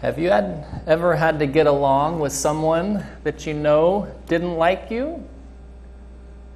Have 0.00 0.18
you 0.18 0.30
had, 0.30 0.82
ever 0.86 1.14
had 1.14 1.38
to 1.40 1.46
get 1.46 1.66
along 1.66 2.20
with 2.20 2.32
someone 2.32 3.04
that 3.22 3.46
you 3.46 3.52
know 3.52 4.10
didn't 4.28 4.56
like 4.56 4.90
you? 4.90 5.22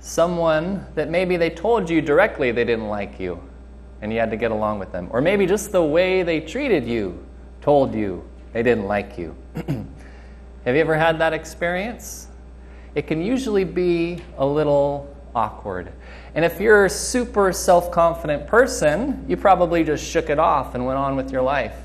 Someone 0.00 0.86
that 0.94 1.10
maybe 1.10 1.36
they 1.36 1.50
told 1.50 1.90
you 1.90 2.00
directly 2.00 2.52
they 2.52 2.64
didn't 2.64 2.88
like 2.88 3.20
you 3.20 3.38
and 4.00 4.10
you 4.10 4.18
had 4.18 4.30
to 4.30 4.38
get 4.38 4.50
along 4.50 4.78
with 4.78 4.92
them. 4.92 5.08
Or 5.10 5.20
maybe 5.20 5.46
just 5.46 5.72
the 5.72 5.82
way 5.82 6.22
they 6.22 6.40
treated 6.40 6.86
you 6.86 7.22
told 7.60 7.94
you 7.94 8.24
they 8.54 8.62
didn't 8.62 8.86
like 8.86 9.18
you. 9.18 9.36
Have 9.56 10.74
you 10.74 10.80
ever 10.80 10.96
had 10.96 11.18
that 11.18 11.34
experience? 11.34 12.28
It 12.94 13.06
can 13.06 13.20
usually 13.20 13.64
be 13.64 14.22
a 14.38 14.46
little 14.46 15.14
awkward. 15.34 15.92
And 16.34 16.46
if 16.46 16.60
you're 16.60 16.86
a 16.86 16.90
super 16.90 17.52
self 17.52 17.90
confident 17.90 18.46
person, 18.46 19.22
you 19.28 19.36
probably 19.36 19.84
just 19.84 20.02
shook 20.02 20.30
it 20.30 20.38
off 20.38 20.74
and 20.74 20.86
went 20.86 20.98
on 20.98 21.14
with 21.14 21.30
your 21.30 21.42
life. 21.42 21.83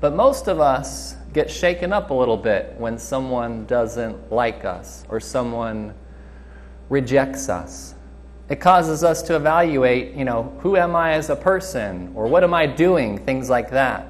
But 0.00 0.14
most 0.14 0.48
of 0.48 0.60
us 0.60 1.14
get 1.32 1.50
shaken 1.50 1.92
up 1.92 2.10
a 2.10 2.14
little 2.14 2.36
bit 2.36 2.74
when 2.78 2.98
someone 2.98 3.66
doesn't 3.66 4.32
like 4.32 4.64
us 4.64 5.04
or 5.08 5.20
someone 5.20 5.94
rejects 6.88 7.48
us. 7.48 7.94
It 8.48 8.56
causes 8.56 9.04
us 9.04 9.22
to 9.22 9.36
evaluate, 9.36 10.14
you 10.14 10.24
know, 10.24 10.52
who 10.60 10.76
am 10.76 10.96
I 10.96 11.12
as 11.12 11.30
a 11.30 11.36
person 11.36 12.12
or 12.16 12.26
what 12.26 12.42
am 12.42 12.52
I 12.52 12.66
doing, 12.66 13.18
things 13.18 13.48
like 13.48 13.70
that. 13.70 14.08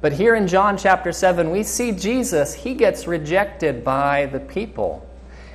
But 0.00 0.12
here 0.12 0.34
in 0.34 0.46
John 0.46 0.78
chapter 0.78 1.12
7, 1.12 1.50
we 1.50 1.62
see 1.62 1.92
Jesus, 1.92 2.54
he 2.54 2.74
gets 2.74 3.06
rejected 3.06 3.82
by 3.82 4.26
the 4.26 4.40
people. 4.40 5.06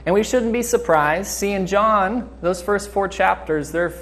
And 0.05 0.13
we 0.13 0.23
shouldn't 0.23 0.52
be 0.52 0.63
surprised. 0.63 1.30
See, 1.30 1.52
in 1.52 1.67
John, 1.67 2.30
those 2.41 2.61
first 2.61 2.89
four 2.89 3.08
chapters, 3.08 3.72
they're 3.72 3.94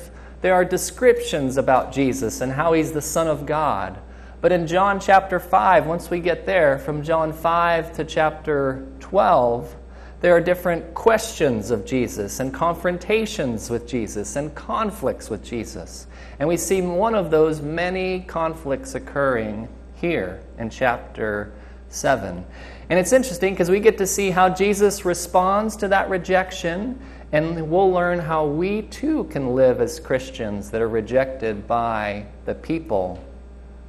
there 0.41 0.53
are 0.53 0.65
descriptions 0.65 1.57
about 1.57 1.91
Jesus 1.91 2.41
and 2.41 2.51
how 2.51 2.73
he's 2.73 2.91
the 2.91 3.01
Son 3.01 3.27
of 3.27 3.45
God. 3.45 3.99
But 4.41 4.51
in 4.53 4.67
John 4.67 4.99
chapter 4.99 5.39
5, 5.39 5.85
once 5.85 6.09
we 6.09 6.19
get 6.21 6.45
there, 6.45 6.79
from 6.79 7.03
John 7.03 7.33
5 7.33 7.93
to 7.93 8.05
chapter 8.05 8.85
12, 9.01 9.75
there 10.21 10.33
are 10.33 10.41
different 10.41 10.93
questions 10.93 11.71
of 11.71 11.85
Jesus 11.85 12.39
and 12.39 12.53
confrontations 12.53 13.69
with 13.69 13.87
Jesus 13.87 14.35
and 14.35 14.53
conflicts 14.55 15.29
with 15.29 15.43
Jesus. 15.43 16.07
And 16.39 16.47
we 16.47 16.57
see 16.57 16.81
one 16.81 17.15
of 17.15 17.31
those 17.31 17.61
many 17.61 18.21
conflicts 18.21 18.95
occurring 18.95 19.67
here 19.95 20.41
in 20.57 20.69
chapter 20.69 21.51
7. 21.89 22.45
And 22.89 22.99
it's 22.99 23.13
interesting 23.13 23.53
because 23.53 23.69
we 23.69 23.79
get 23.79 23.97
to 23.97 24.07
see 24.07 24.29
how 24.29 24.49
Jesus 24.49 25.05
responds 25.05 25.75
to 25.77 25.87
that 25.89 26.09
rejection 26.09 26.99
and 27.31 27.69
we'll 27.69 27.91
learn 27.91 28.19
how 28.19 28.45
we 28.45 28.83
too 28.83 29.25
can 29.25 29.53
live 29.55 29.81
as 29.81 29.99
Christians 29.99 30.71
that 30.71 30.81
are 30.81 30.89
rejected 30.89 31.67
by 31.67 32.25
the 32.45 32.55
people 32.55 33.23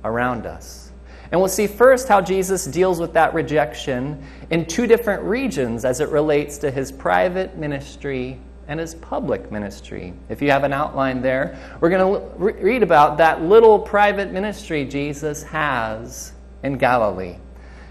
around 0.05 0.47
us. 0.47 0.91
And 1.33 1.41
we'll 1.41 1.49
see 1.49 1.67
first 1.67 2.09
how 2.09 2.21
Jesus 2.21 2.65
deals 2.67 3.01
with 3.01 3.13
that 3.15 3.33
rejection 3.35 4.23
in 4.51 4.67
two 4.67 4.87
different 4.87 5.23
regions 5.23 5.85
as 5.85 6.01
it 6.01 6.09
relates 6.09 6.59
to 6.59 6.71
his 6.71 6.91
private 6.91 7.57
ministry 7.57 8.39
and 8.67 8.79
his 8.79 8.95
public 8.97 9.51
ministry. 9.51 10.13
If 10.29 10.43
you 10.43 10.51
have 10.51 10.65
an 10.65 10.73
outline 10.73 11.23
there, 11.23 11.59
we're 11.81 11.91
going 11.91 12.21
to 12.21 12.37
read 12.39 12.83
about 12.83 13.19
that 13.19 13.43
little 13.43 13.79
private 13.79 14.33
ministry 14.33 14.85
Jesus 14.85 15.43
has 15.45 16.33
in 16.63 16.79
Galilee. 16.79 17.37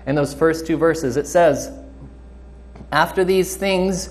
In 0.06 0.16
those 0.16 0.34
first 0.34 0.66
two 0.66 0.78
verses, 0.78 1.18
it 1.18 1.28
says, 1.28 1.72
After 2.92 3.24
these 3.24 3.56
things, 3.56 4.10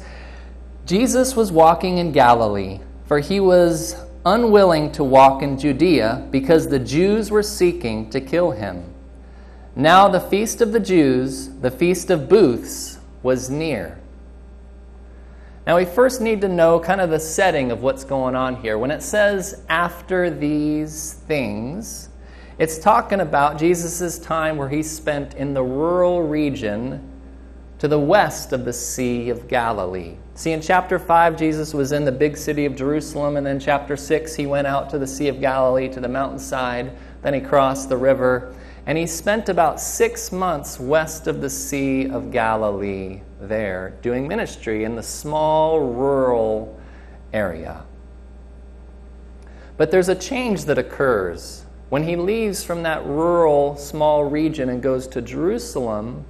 Jesus 0.88 1.36
was 1.36 1.52
walking 1.52 1.98
in 1.98 2.12
Galilee, 2.12 2.80
for 3.04 3.18
he 3.18 3.40
was 3.40 3.94
unwilling 4.24 4.90
to 4.92 5.04
walk 5.04 5.42
in 5.42 5.58
Judea 5.58 6.26
because 6.30 6.66
the 6.66 6.78
Jews 6.78 7.30
were 7.30 7.42
seeking 7.42 8.08
to 8.08 8.22
kill 8.22 8.52
him. 8.52 8.94
Now, 9.76 10.08
the 10.08 10.18
feast 10.18 10.62
of 10.62 10.72
the 10.72 10.80
Jews, 10.80 11.50
the 11.60 11.70
feast 11.70 12.08
of 12.08 12.26
booths, 12.26 13.00
was 13.22 13.50
near. 13.50 14.00
Now, 15.66 15.76
we 15.76 15.84
first 15.84 16.22
need 16.22 16.40
to 16.40 16.48
know 16.48 16.80
kind 16.80 17.02
of 17.02 17.10
the 17.10 17.20
setting 17.20 17.70
of 17.70 17.82
what's 17.82 18.02
going 18.02 18.34
on 18.34 18.56
here. 18.56 18.78
When 18.78 18.90
it 18.90 19.02
says 19.02 19.60
after 19.68 20.30
these 20.30 21.12
things, 21.28 22.08
it's 22.56 22.78
talking 22.78 23.20
about 23.20 23.58
Jesus' 23.58 24.18
time 24.18 24.56
where 24.56 24.70
he 24.70 24.82
spent 24.82 25.34
in 25.34 25.52
the 25.52 25.62
rural 25.62 26.22
region 26.22 27.06
to 27.78 27.86
the 27.86 27.98
west 27.98 28.52
of 28.52 28.64
the 28.64 28.72
Sea 28.72 29.30
of 29.30 29.46
Galilee. 29.46 30.16
See, 30.34 30.52
in 30.52 30.60
chapter 30.60 30.98
5, 30.98 31.36
Jesus 31.36 31.72
was 31.72 31.92
in 31.92 32.04
the 32.04 32.12
big 32.12 32.36
city 32.36 32.64
of 32.64 32.74
Jerusalem, 32.74 33.36
and 33.36 33.46
then 33.46 33.60
chapter 33.60 33.96
6, 33.96 34.34
he 34.34 34.46
went 34.46 34.66
out 34.66 34.90
to 34.90 34.98
the 34.98 35.06
Sea 35.06 35.28
of 35.28 35.40
Galilee, 35.40 35.88
to 35.90 36.00
the 36.00 36.08
mountainside. 36.08 36.90
Then 37.22 37.34
he 37.34 37.40
crossed 37.40 37.88
the 37.88 37.96
river, 37.96 38.54
and 38.86 38.98
he 38.98 39.06
spent 39.06 39.48
about 39.48 39.80
six 39.80 40.32
months 40.32 40.80
west 40.80 41.28
of 41.28 41.40
the 41.40 41.50
Sea 41.50 42.08
of 42.08 42.32
Galilee 42.32 43.20
there, 43.40 43.94
doing 44.02 44.26
ministry 44.26 44.82
in 44.82 44.96
the 44.96 45.02
small 45.02 45.80
rural 45.80 46.80
area. 47.32 47.84
But 49.76 49.92
there's 49.92 50.08
a 50.08 50.16
change 50.16 50.64
that 50.64 50.78
occurs. 50.78 51.64
When 51.90 52.02
he 52.02 52.16
leaves 52.16 52.64
from 52.64 52.82
that 52.82 53.06
rural, 53.06 53.76
small 53.76 54.24
region 54.24 54.68
and 54.68 54.82
goes 54.82 55.06
to 55.08 55.22
Jerusalem, 55.22 56.24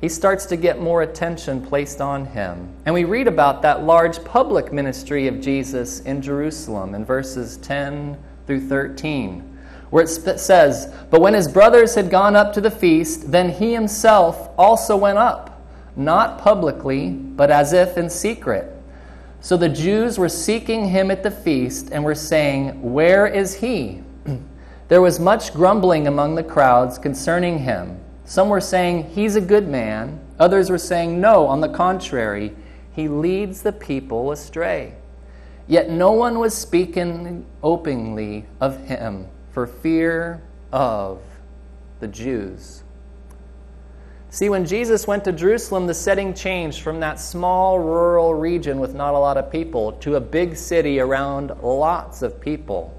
he 0.00 0.08
starts 0.08 0.46
to 0.46 0.56
get 0.56 0.80
more 0.80 1.02
attention 1.02 1.64
placed 1.64 2.00
on 2.00 2.24
him. 2.24 2.74
And 2.86 2.94
we 2.94 3.04
read 3.04 3.28
about 3.28 3.60
that 3.62 3.84
large 3.84 4.24
public 4.24 4.72
ministry 4.72 5.26
of 5.26 5.40
Jesus 5.40 6.00
in 6.00 6.22
Jerusalem 6.22 6.94
in 6.94 7.04
verses 7.04 7.58
10 7.58 8.16
through 8.46 8.66
13, 8.66 9.58
where 9.90 10.04
it 10.04 10.08
says, 10.08 10.94
But 11.10 11.20
when 11.20 11.34
his 11.34 11.48
brothers 11.48 11.94
had 11.94 12.10
gone 12.10 12.34
up 12.34 12.54
to 12.54 12.62
the 12.62 12.70
feast, 12.70 13.30
then 13.30 13.50
he 13.50 13.74
himself 13.74 14.48
also 14.56 14.96
went 14.96 15.18
up, 15.18 15.62
not 15.96 16.38
publicly, 16.38 17.10
but 17.10 17.50
as 17.50 17.74
if 17.74 17.98
in 17.98 18.08
secret. 18.08 18.74
So 19.42 19.56
the 19.56 19.68
Jews 19.68 20.18
were 20.18 20.28
seeking 20.28 20.88
him 20.88 21.10
at 21.10 21.22
the 21.22 21.30
feast 21.30 21.90
and 21.92 22.04
were 22.04 22.14
saying, 22.14 22.92
Where 22.92 23.26
is 23.26 23.54
he? 23.56 24.02
there 24.88 25.02
was 25.02 25.20
much 25.20 25.52
grumbling 25.52 26.06
among 26.06 26.36
the 26.36 26.42
crowds 26.42 26.98
concerning 26.98 27.58
him. 27.58 27.98
Some 28.30 28.48
were 28.48 28.60
saying, 28.60 29.10
He's 29.10 29.34
a 29.34 29.40
good 29.40 29.66
man. 29.66 30.20
Others 30.38 30.70
were 30.70 30.78
saying, 30.78 31.20
No, 31.20 31.48
on 31.48 31.60
the 31.60 31.68
contrary, 31.68 32.54
he 32.92 33.08
leads 33.08 33.62
the 33.62 33.72
people 33.72 34.30
astray. 34.30 34.94
Yet 35.66 35.90
no 35.90 36.12
one 36.12 36.38
was 36.38 36.56
speaking 36.56 37.44
openly 37.60 38.46
of 38.60 38.86
him 38.86 39.26
for 39.50 39.66
fear 39.66 40.40
of 40.70 41.20
the 41.98 42.06
Jews. 42.06 42.84
See, 44.28 44.48
when 44.48 44.64
Jesus 44.64 45.08
went 45.08 45.24
to 45.24 45.32
Jerusalem, 45.32 45.88
the 45.88 45.94
setting 45.94 46.32
changed 46.32 46.82
from 46.82 47.00
that 47.00 47.18
small 47.18 47.80
rural 47.80 48.34
region 48.34 48.78
with 48.78 48.94
not 48.94 49.14
a 49.14 49.18
lot 49.18 49.38
of 49.38 49.50
people 49.50 49.90
to 49.94 50.14
a 50.14 50.20
big 50.20 50.54
city 50.54 51.00
around 51.00 51.50
lots 51.60 52.22
of 52.22 52.40
people. 52.40 52.96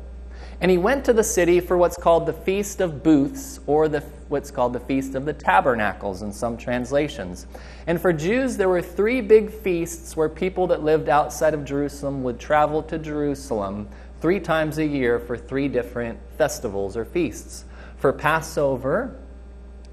And 0.60 0.70
he 0.70 0.78
went 0.78 1.06
to 1.06 1.14
the 1.14 1.24
city 1.24 1.62
for 1.62 1.78
what's 1.78 1.96
called 1.96 2.26
the 2.26 2.34
Feast 2.34 2.82
of 2.82 3.02
Booths, 3.02 3.62
or 3.66 3.88
the, 3.88 4.04
what's 4.32 4.50
called 4.50 4.74
the 4.74 4.80
Feast 4.80 5.14
of 5.14 5.26
the 5.26 5.34
Tabernacles 5.34 6.22
in 6.22 6.32
some 6.32 6.58
translations. 6.58 7.46
And 7.86 8.02
for 8.02 8.14
Jews, 8.14 8.58
there 8.58 8.70
were 8.70 8.82
three 8.82 9.22
big 9.22 9.52
feasts 9.52 10.16
where 10.16 10.30
people 10.30 10.68
that 10.68 10.84
lived 10.84 11.10
outside 11.10 11.54
of 11.54 11.66
Jerusalem 11.66 12.24
would 12.24 12.40
travel 12.40 12.82
to 12.84 12.98
Jerusalem 12.98 13.90
three 14.22 14.40
times 14.40 14.78
a 14.78 14.86
year 14.86 15.20
for 15.20 15.38
three 15.38 15.68
different 15.68 16.20
festivals 16.38 16.96
or 16.96 17.04
feasts 17.04 17.66
for 17.98 18.12
Passover, 18.14 19.16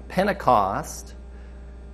Pentecost, 0.07 1.13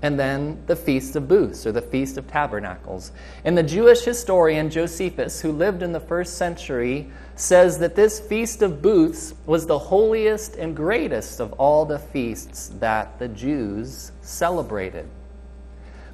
and 0.02 0.20
then 0.20 0.62
the 0.68 0.76
Feast 0.76 1.16
of 1.16 1.28
Booths, 1.28 1.66
or 1.66 1.72
the 1.72 1.82
Feast 1.82 2.18
of 2.18 2.28
Tabernacles. 2.28 3.12
And 3.44 3.58
the 3.58 3.64
Jewish 3.64 4.04
historian 4.04 4.70
Josephus, 4.70 5.42
who 5.42 5.52
lived 5.52 5.82
in 5.82 5.92
the 5.92 6.00
first 6.00 6.38
century, 6.38 7.10
says 7.36 7.80
that 7.80 7.96
this 7.96 8.20
Feast 8.20 8.62
of 8.62 8.82
Booths 8.82 9.34
was 9.46 9.68
the 9.68 9.78
holiest 9.78 10.56
and 10.56 10.76
greatest 10.76 11.40
of 11.40 11.54
all 11.54 11.86
the 11.86 12.00
feasts 12.00 12.72
that 12.80 13.20
the 13.20 13.28
Jews 13.28 14.12
celebrated. 14.22 15.08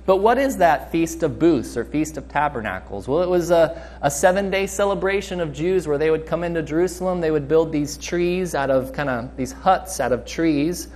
But 0.06 0.18
what 0.18 0.40
is 0.40 0.58
that 0.58 0.92
Feast 0.92 1.22
of 1.22 1.38
Booths 1.38 1.78
or 1.78 1.86
Feast 1.86 2.18
of 2.18 2.28
Tabernacles? 2.28 3.08
Well, 3.08 3.22
it 3.22 3.30
was 3.30 3.52
a, 3.52 3.88
a 4.02 4.10
seven 4.10 4.50
day 4.50 4.66
celebration 4.66 5.40
of 5.40 5.54
Jews 5.54 5.88
where 5.88 6.00
they 6.00 6.10
would 6.10 6.26
come 6.26 6.44
into 6.44 6.64
Jerusalem. 6.64 7.22
They 7.22 7.30
would 7.30 7.48
build 7.48 7.72
these 7.72 7.98
trees 7.98 8.56
out 8.56 8.72
of 8.72 8.92
kind 8.94 9.10
of 9.10 9.38
these 9.38 9.52
huts 9.52 10.00
out 10.00 10.12
of 10.12 10.26
trees 10.26 10.88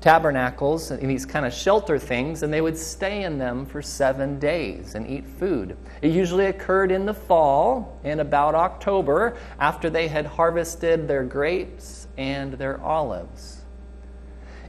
tabernacles 0.00 0.90
and 0.90 1.10
these 1.10 1.26
kind 1.26 1.44
of 1.44 1.52
shelter 1.52 1.98
things, 1.98 2.42
and 2.42 2.52
they 2.52 2.60
would 2.60 2.76
stay 2.76 3.24
in 3.24 3.38
them 3.38 3.66
for 3.66 3.82
seven 3.82 4.38
days 4.38 4.94
and 4.94 5.06
eat 5.06 5.26
food. 5.26 5.76
It 6.00 6.12
usually 6.12 6.46
occurred 6.46 6.90
in 6.90 7.04
the 7.04 7.14
fall, 7.14 7.98
in 8.02 8.20
about 8.20 8.54
October, 8.54 9.36
after 9.58 9.90
they 9.90 10.08
had 10.08 10.24
harvested 10.24 11.06
their 11.06 11.24
grapes 11.24 12.08
and 12.16 12.54
their 12.54 12.80
olives. 12.80 13.62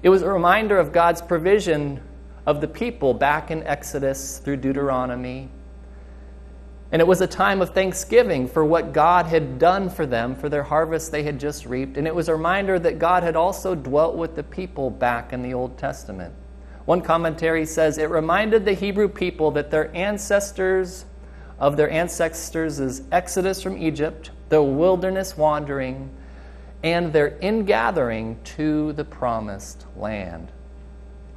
It 0.04 0.10
was 0.10 0.22
a 0.22 0.30
reminder 0.30 0.78
of 0.78 0.92
God's 0.92 1.22
provision 1.22 2.02
of 2.46 2.60
the 2.60 2.68
people 2.68 3.14
back 3.14 3.52
in 3.52 3.64
Exodus 3.64 4.40
through 4.40 4.58
Deuteronomy. 4.58 5.50
And 6.92 7.02
it 7.02 7.08
was 7.08 7.22
a 7.22 7.28
time 7.28 7.62
of 7.62 7.70
thanksgiving 7.70 8.48
for 8.48 8.66
what 8.66 8.92
God 8.92 9.26
had 9.26 9.58
done 9.58 9.90
for 9.90 10.06
them, 10.06 10.36
for 10.36 10.50
their 10.50 10.64
harvest 10.64 11.12
they 11.12 11.24
had 11.24 11.40
just 11.40 11.66
reaped. 11.66 11.96
And 11.96 12.06
it 12.06 12.14
was 12.14 12.28
a 12.28 12.36
reminder 12.36 12.78
that 12.80 13.00
God 13.00 13.24
had 13.24 13.38
also 13.38 13.76
dwelt 13.76 14.18
with 14.18 14.36
the 14.36 14.44
people 14.44 14.90
back 14.90 15.32
in 15.32 15.42
the 15.42 15.54
Old 15.54 15.78
Testament. 15.78 16.36
One 16.86 17.02
commentary 17.02 17.66
says 17.66 17.98
it 17.98 18.10
reminded 18.10 18.66
the 18.66 18.74
Hebrew 18.74 19.08
people 19.08 19.52
that 19.52 19.72
their 19.72 19.96
ancestors, 19.96 21.06
of 21.60 21.78
their 21.78 21.90
ancestors' 21.90 23.02
exodus 23.12 23.62
from 23.62 23.78
Egypt, 23.78 24.32
their 24.50 24.64
wilderness 24.64 25.38
wandering, 25.38 26.10
and 26.84 27.14
their 27.14 27.38
ingathering 27.40 28.38
to 28.44 28.92
the 28.94 29.06
promised 29.06 29.86
land. 29.96 30.52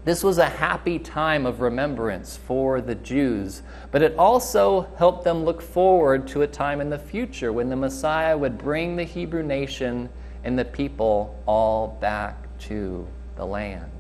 This 0.05 0.23
was 0.23 0.37
a 0.37 0.45
happy 0.49 0.99
time 0.99 1.47
of 1.47 1.63
remembrance 1.63 2.37
for 2.37 2.83
the 2.83 2.95
Jews, 2.95 3.63
but 3.91 4.03
it 4.03 4.15
also 4.19 4.87
helped 4.99 5.25
them 5.25 5.45
look 5.45 5.63
forward 5.63 6.29
to 6.29 6.43
a 6.43 6.47
time 6.47 6.83
in 6.83 6.91
the 6.91 6.99
future 6.99 7.53
when 7.53 7.71
the 7.71 7.77
Messiah 7.77 8.37
would 8.37 8.59
bring 8.59 8.97
the 8.97 9.05
Hebrew 9.05 9.43
nation 9.43 10.11
and 10.45 10.59
the 10.59 10.65
people 10.65 11.43
all 11.47 11.97
back 12.03 12.37
to 12.61 13.07
the 13.37 13.47
land. 13.47 13.91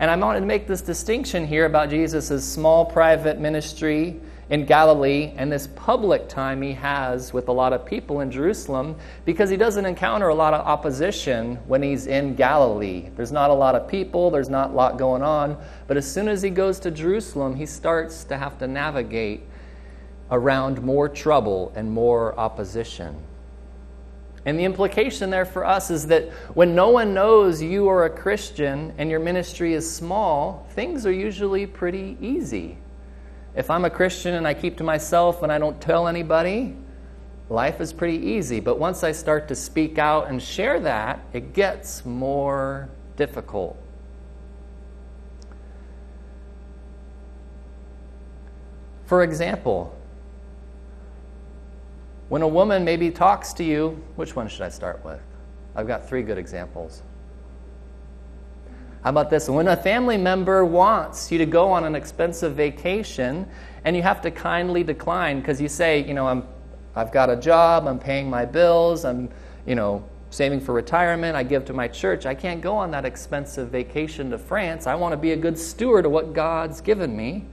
And 0.00 0.10
I 0.10 0.16
want 0.16 0.40
to 0.40 0.44
make 0.44 0.66
this 0.66 0.80
distinction 0.80 1.46
here 1.46 1.66
about 1.66 1.90
Jesus' 1.90 2.44
small 2.44 2.84
private 2.84 3.38
ministry 3.38 4.20
in 4.50 4.64
Galilee 4.64 5.32
and 5.36 5.50
this 5.50 5.68
public 5.68 6.28
time 6.28 6.60
he 6.60 6.72
has 6.72 7.32
with 7.32 7.48
a 7.48 7.52
lot 7.52 7.72
of 7.72 7.86
people 7.86 8.20
in 8.20 8.32
Jerusalem 8.32 8.96
because 9.24 9.48
he 9.48 9.56
doesn't 9.56 9.86
encounter 9.86 10.28
a 10.28 10.34
lot 10.34 10.54
of 10.54 10.66
opposition 10.66 11.56
when 11.68 11.82
he's 11.82 12.08
in 12.08 12.34
Galilee. 12.34 13.10
There's 13.16 13.30
not 13.30 13.50
a 13.50 13.54
lot 13.54 13.76
of 13.76 13.88
people, 13.88 14.28
there's 14.30 14.48
not 14.48 14.70
a 14.70 14.72
lot 14.72 14.98
going 14.98 15.22
on, 15.22 15.56
but 15.86 15.96
as 15.96 16.10
soon 16.10 16.28
as 16.28 16.42
he 16.42 16.50
goes 16.50 16.80
to 16.80 16.90
Jerusalem, 16.90 17.54
he 17.54 17.64
starts 17.64 18.24
to 18.24 18.36
have 18.36 18.58
to 18.58 18.66
navigate 18.66 19.42
around 20.32 20.82
more 20.82 21.08
trouble 21.08 21.72
and 21.76 21.90
more 21.90 22.36
opposition. 22.38 23.16
And 24.46 24.58
the 24.58 24.64
implication 24.64 25.30
there 25.30 25.44
for 25.44 25.64
us 25.64 25.90
is 25.90 26.08
that 26.08 26.30
when 26.54 26.74
no 26.74 26.88
one 26.88 27.14
knows 27.14 27.62
you 27.62 27.88
are 27.88 28.06
a 28.06 28.10
Christian 28.10 28.92
and 28.98 29.10
your 29.10 29.20
ministry 29.20 29.74
is 29.74 29.88
small, 29.88 30.66
things 30.70 31.06
are 31.06 31.12
usually 31.12 31.66
pretty 31.66 32.16
easy. 32.20 32.78
If 33.54 33.70
I'm 33.70 33.84
a 33.84 33.90
Christian 33.90 34.34
and 34.34 34.46
I 34.46 34.54
keep 34.54 34.76
to 34.78 34.84
myself 34.84 35.42
and 35.42 35.50
I 35.50 35.58
don't 35.58 35.80
tell 35.80 36.06
anybody, 36.06 36.76
life 37.48 37.80
is 37.80 37.92
pretty 37.92 38.18
easy. 38.18 38.60
But 38.60 38.78
once 38.78 39.02
I 39.02 39.12
start 39.12 39.48
to 39.48 39.54
speak 39.54 39.98
out 39.98 40.28
and 40.28 40.40
share 40.40 40.78
that, 40.80 41.20
it 41.32 41.52
gets 41.52 42.04
more 42.04 42.88
difficult. 43.16 43.76
For 49.06 49.24
example, 49.24 49.96
when 52.28 52.42
a 52.42 52.48
woman 52.48 52.84
maybe 52.84 53.10
talks 53.10 53.52
to 53.54 53.64
you, 53.64 54.00
which 54.14 54.36
one 54.36 54.46
should 54.46 54.62
I 54.62 54.68
start 54.68 55.04
with? 55.04 55.20
I've 55.74 55.88
got 55.88 56.08
three 56.08 56.22
good 56.22 56.38
examples. 56.38 57.02
How 59.02 59.08
about 59.10 59.30
this? 59.30 59.48
When 59.48 59.66
a 59.68 59.76
family 59.76 60.18
member 60.18 60.62
wants 60.62 61.32
you 61.32 61.38
to 61.38 61.46
go 61.46 61.70
on 61.72 61.84
an 61.84 61.94
expensive 61.94 62.54
vacation 62.54 63.48
and 63.84 63.96
you 63.96 64.02
have 64.02 64.20
to 64.22 64.30
kindly 64.30 64.84
decline 64.84 65.40
because 65.40 65.58
you 65.58 65.68
say, 65.68 66.04
you 66.06 66.12
know, 66.12 66.28
I'm, 66.28 66.46
I've 66.94 67.10
got 67.10 67.30
a 67.30 67.36
job, 67.36 67.86
I'm 67.86 67.98
paying 67.98 68.28
my 68.28 68.44
bills, 68.44 69.06
I'm, 69.06 69.30
you 69.66 69.74
know, 69.74 70.04
saving 70.28 70.60
for 70.60 70.74
retirement, 70.74 71.34
I 71.34 71.42
give 71.42 71.64
to 71.66 71.72
my 71.72 71.88
church. 71.88 72.26
I 72.26 72.34
can't 72.34 72.60
go 72.60 72.76
on 72.76 72.90
that 72.90 73.06
expensive 73.06 73.70
vacation 73.70 74.30
to 74.32 74.38
France. 74.38 74.86
I 74.86 74.94
want 74.94 75.12
to 75.12 75.16
be 75.16 75.32
a 75.32 75.36
good 75.36 75.58
steward 75.58 76.04
of 76.04 76.12
what 76.12 76.34
God's 76.34 76.82
given 76.82 77.16
me. 77.16 77.46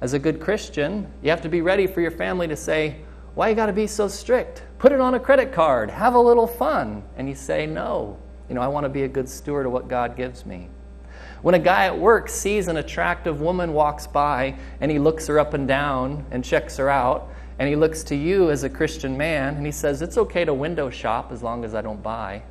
As 0.00 0.14
a 0.14 0.18
good 0.20 0.40
Christian, 0.40 1.12
you 1.20 1.30
have 1.30 1.42
to 1.42 1.48
be 1.48 1.62
ready 1.62 1.88
for 1.88 2.00
your 2.00 2.12
family 2.12 2.46
to 2.46 2.56
say, 2.56 2.96
Why 3.34 3.48
you 3.48 3.54
got 3.54 3.66
to 3.66 3.72
be 3.72 3.86
so 3.86 4.06
strict? 4.06 4.62
Put 4.78 4.92
it 4.92 5.00
on 5.00 5.14
a 5.14 5.20
credit 5.20 5.52
card, 5.52 5.90
have 5.90 6.14
a 6.14 6.20
little 6.20 6.46
fun. 6.46 7.02
And 7.16 7.28
you 7.28 7.34
say, 7.34 7.66
No, 7.66 8.18
you 8.50 8.56
know, 8.56 8.62
I 8.62 8.66
want 8.66 8.84
to 8.84 8.90
be 8.90 9.04
a 9.04 9.08
good 9.08 9.28
steward 9.28 9.64
of 9.64 9.70
what 9.70 9.86
God 9.86 10.16
gives 10.16 10.44
me. 10.44 10.68
When 11.40 11.54
a 11.54 11.58
guy 11.58 11.86
at 11.86 11.96
work 11.96 12.28
sees 12.28 12.66
an 12.66 12.78
attractive 12.78 13.40
woman 13.40 13.72
walks 13.72 14.08
by 14.08 14.56
and 14.80 14.90
he 14.90 14.98
looks 14.98 15.28
her 15.28 15.38
up 15.38 15.54
and 15.54 15.68
down 15.68 16.26
and 16.32 16.44
checks 16.44 16.76
her 16.76 16.90
out, 16.90 17.28
and 17.60 17.68
he 17.68 17.76
looks 17.76 18.02
to 18.04 18.16
you 18.16 18.50
as 18.50 18.64
a 18.64 18.68
Christian 18.68 19.16
man 19.16 19.54
and 19.54 19.64
he 19.64 19.70
says, 19.70 20.02
It's 20.02 20.18
okay 20.18 20.44
to 20.44 20.52
window 20.52 20.90
shop 20.90 21.30
as 21.30 21.44
long 21.44 21.64
as 21.64 21.76
I 21.76 21.80
don't 21.80 22.02
buy. 22.02 22.42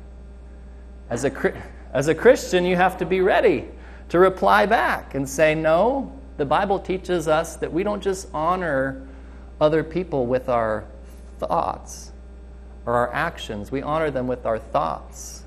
As 1.10 1.26
a, 1.26 1.62
as 1.92 2.08
a 2.08 2.14
Christian, 2.14 2.64
you 2.64 2.76
have 2.76 2.96
to 2.96 3.04
be 3.04 3.20
ready 3.20 3.68
to 4.08 4.18
reply 4.18 4.64
back 4.64 5.14
and 5.14 5.28
say, 5.28 5.54
No, 5.54 6.18
the 6.38 6.46
Bible 6.46 6.78
teaches 6.78 7.28
us 7.28 7.56
that 7.56 7.70
we 7.70 7.82
don't 7.82 8.02
just 8.02 8.26
honor 8.32 9.06
other 9.60 9.84
people 9.84 10.24
with 10.24 10.48
our 10.48 10.84
thoughts 11.38 12.12
or 12.86 12.94
our 12.94 13.12
actions, 13.12 13.70
we 13.70 13.82
honor 13.82 14.10
them 14.10 14.26
with 14.26 14.46
our 14.46 14.58
thoughts 14.58 15.44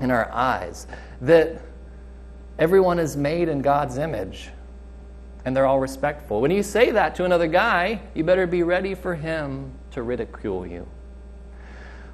in 0.00 0.10
our 0.10 0.30
eyes. 0.30 0.86
That 1.20 1.60
everyone 2.58 2.98
is 2.98 3.16
made 3.16 3.48
in 3.48 3.62
God's 3.62 3.98
image 3.98 4.50
and 5.46 5.56
they're 5.56 5.66
all 5.66 5.78
respectful. 5.78 6.40
When 6.40 6.50
you 6.50 6.64
say 6.64 6.90
that 6.90 7.14
to 7.14 7.24
another 7.24 7.46
guy, 7.46 8.00
you 8.14 8.24
better 8.24 8.48
be 8.48 8.64
ready 8.64 8.96
for 8.96 9.14
him 9.14 9.70
to 9.92 10.02
ridicule 10.02 10.66
you. 10.66 10.88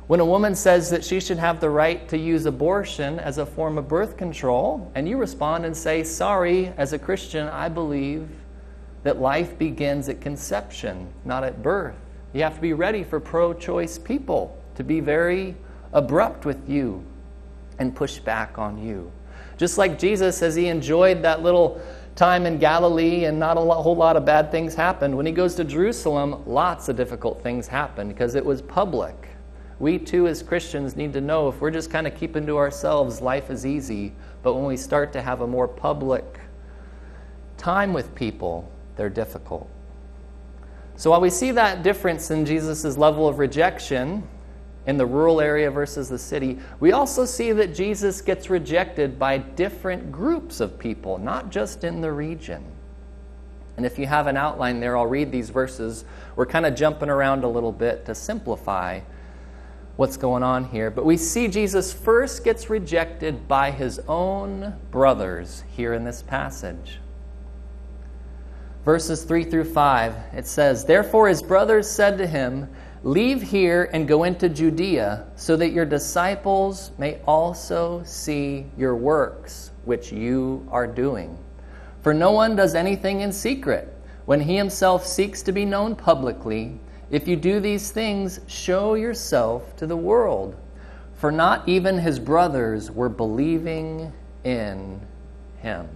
When 0.06 0.20
a 0.20 0.26
woman 0.26 0.55
says 0.55 0.90
that 0.90 1.02
she 1.02 1.19
should 1.19 1.38
have 1.38 1.58
the 1.58 1.70
right 1.70 2.06
to 2.11 2.19
use 2.19 2.44
abortion 2.44 3.19
as 3.19 3.38
a 3.38 3.46
form 3.46 3.79
of 3.79 3.88
birth 3.88 4.19
control, 4.19 4.93
and 4.94 5.08
you 5.08 5.17
respond 5.17 5.64
and 5.64 5.75
say, 5.75 6.05
Sorry, 6.05 6.75
as 6.76 6.93
a 6.93 6.99
Christian, 6.99 7.49
I 7.49 7.70
believe 7.70 8.29
that 9.02 9.19
life 9.19 9.56
begins 9.56 10.11
at 10.11 10.20
conception, 10.20 11.08
not 11.25 11.43
at 11.43 11.62
birth. 11.62 11.96
You 12.34 12.43
have 12.43 12.56
to 12.56 12.61
be 12.61 12.75
ready 12.75 13.02
for 13.02 13.19
pro 13.19 13.55
choice 13.55 13.96
people 13.96 14.61
to 14.75 14.84
be 14.84 15.00
very 15.00 15.56
abrupt 15.94 16.44
with 16.44 16.69
you 16.69 17.02
and 17.78 17.94
push 17.94 18.19
back 18.19 18.58
on 18.58 18.78
you. 18.78 19.10
Just 19.56 19.78
like 19.78 19.98
Jesus, 19.98 20.42
as 20.42 20.54
he 20.54 20.69
enjoyed 20.69 21.22
that 21.22 21.42
little 21.42 21.80
time 22.14 22.46
in 22.46 22.58
Galilee 22.58 23.24
and 23.24 23.38
not 23.38 23.56
a 23.56 23.60
whole 23.60 23.96
lot 23.96 24.16
of 24.16 24.24
bad 24.24 24.50
things 24.50 24.74
happened, 24.74 25.16
when 25.16 25.26
he 25.26 25.32
goes 25.32 25.54
to 25.54 25.64
Jerusalem, 25.64 26.42
lots 26.46 26.88
of 26.88 26.96
difficult 26.96 27.42
things 27.42 27.66
happen 27.66 28.08
because 28.08 28.34
it 28.34 28.44
was 28.44 28.60
public. 28.62 29.28
We 29.78 29.98
too, 29.98 30.28
as 30.28 30.42
Christians, 30.42 30.96
need 30.96 31.12
to 31.14 31.20
know 31.20 31.48
if 31.48 31.60
we're 31.60 31.70
just 31.70 31.90
kind 31.90 32.06
of 32.06 32.14
keeping 32.14 32.46
to 32.46 32.56
ourselves, 32.56 33.20
life 33.20 33.50
is 33.50 33.66
easy. 33.66 34.12
But 34.42 34.54
when 34.54 34.64
we 34.64 34.76
start 34.76 35.12
to 35.14 35.22
have 35.22 35.40
a 35.40 35.46
more 35.46 35.66
public 35.66 36.40
time 37.56 37.92
with 37.92 38.14
people, 38.14 38.70
they're 38.96 39.10
difficult. 39.10 39.69
So 40.96 41.10
while 41.10 41.20
we 41.20 41.30
see 41.30 41.50
that 41.52 41.82
difference 41.82 42.30
in 42.30 42.44
Jesus' 42.44 42.96
level 42.96 43.26
of 43.26 43.38
rejection, 43.38 44.28
in 44.87 44.96
the 44.96 45.06
rural 45.06 45.40
area 45.40 45.70
versus 45.70 46.08
the 46.08 46.19
city, 46.19 46.58
we 46.81 46.93
also 46.93 47.25
see 47.25 47.52
that 47.52 47.75
Jesus 47.75 48.20
gets 48.20 48.51
rejected 48.51 49.19
by 49.19 49.39
different 49.39 50.10
groups 50.10 50.60
of 50.60 50.79
people, 50.79 51.19
not 51.19 51.51
just 51.51 51.84
in 51.84 52.01
the 52.01 52.10
region. 52.10 52.65
And 53.77 53.86
if 53.86 53.98
you 53.98 54.06
have 54.06 54.27
an 54.27 54.36
outline 54.36 54.81
there, 54.81 54.96
I'll 54.96 55.06
read 55.06 55.31
these 55.31 55.51
verses. 55.51 56.05
We're 56.36 56.46
kind 56.46 56.67
of 56.67 56.74
jumping 56.74 57.08
around 57.08 57.44
a 57.44 57.48
little 57.48 57.72
bit 57.72 58.05
to 58.06 58.15
simplify 58.15 59.01
what's 59.96 60.17
going 60.17 60.43
on 60.43 60.65
here. 60.65 60.91
But 60.91 61.05
we 61.05 61.17
see 61.17 61.48
Jesus 61.48 61.93
first 61.93 62.44
gets 62.44 62.69
rejected 62.69 63.46
by 63.46 63.70
his 63.70 64.01
own 64.08 64.74
brothers 64.91 65.65
here 65.77 65.94
in 65.94 66.05
this 66.05 66.22
passage. 66.22 66.98
Verses 68.84 69.22
3 69.22 69.44
through 69.44 69.65
5, 69.72 70.17
it 70.32 70.46
says, 70.46 70.84
Therefore 70.84 71.29
his 71.29 71.43
brothers 71.43 71.89
said 71.89 72.19
to 72.19 72.27
him, 72.27 72.69
Leave 73.05 73.43
here 73.43 73.91
and 73.93 74.06
go 74.06 74.23
into 74.23 74.49
Judea, 74.49 75.27
so 75.35 75.56
that 75.56 75.73
your 75.73 75.85
disciples 75.85 76.93
may 76.99 77.19
also 77.27 78.01
see 78.05 78.67
your 78.79 78.94
works, 78.94 79.73
which 79.85 80.13
you 80.13 80.65
are 80.71 80.87
doing. 80.87 81.37
For 82.03 82.15
no 82.15 82.31
one 82.31 82.55
does 82.55 82.77
anything 82.77 83.23
in 83.23 83.32
secret 83.32 83.93
when 84.25 84.41
he 84.41 84.56
himself 84.56 85.05
seeks 85.05 85.43
to 85.43 85.53
be 85.53 85.65
known 85.65 85.97
publicly. 85.97 86.79
If 87.11 87.27
you 87.27 87.35
do 87.35 87.59
these 87.59 87.91
things, 87.91 88.39
show 88.47 88.94
yourself 88.94 89.75
to 89.77 89.87
the 89.87 89.97
world. 89.97 90.55
For 91.15 91.32
not 91.32 91.69
even 91.69 91.99
his 91.99 92.21
brothers 92.21 92.91
were 92.91 93.09
believing 93.09 94.13
in 94.44 95.01
him. 95.59 95.89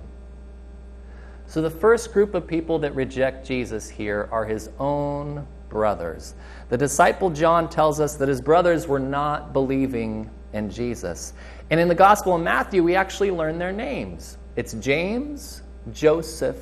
So, 1.46 1.62
the 1.62 1.70
first 1.70 2.12
group 2.12 2.34
of 2.34 2.48
people 2.48 2.80
that 2.80 2.96
reject 2.96 3.46
Jesus 3.46 3.88
here 3.88 4.28
are 4.32 4.44
his 4.44 4.70
own 4.80 5.46
brothers. 5.68 6.34
The 6.68 6.78
disciple 6.78 7.30
John 7.30 7.68
tells 7.68 8.00
us 8.00 8.16
that 8.16 8.28
his 8.28 8.40
brothers 8.40 8.86
were 8.86 9.00
not 9.00 9.52
believing 9.52 10.30
in 10.52 10.70
Jesus. 10.70 11.32
And 11.70 11.80
in 11.80 11.88
the 11.88 11.94
Gospel 11.94 12.34
of 12.34 12.42
Matthew, 12.42 12.82
we 12.82 12.94
actually 12.94 13.30
learn 13.30 13.58
their 13.58 13.72
names 13.72 14.38
it's 14.56 14.72
James, 14.74 15.62
Joseph, 15.92 16.56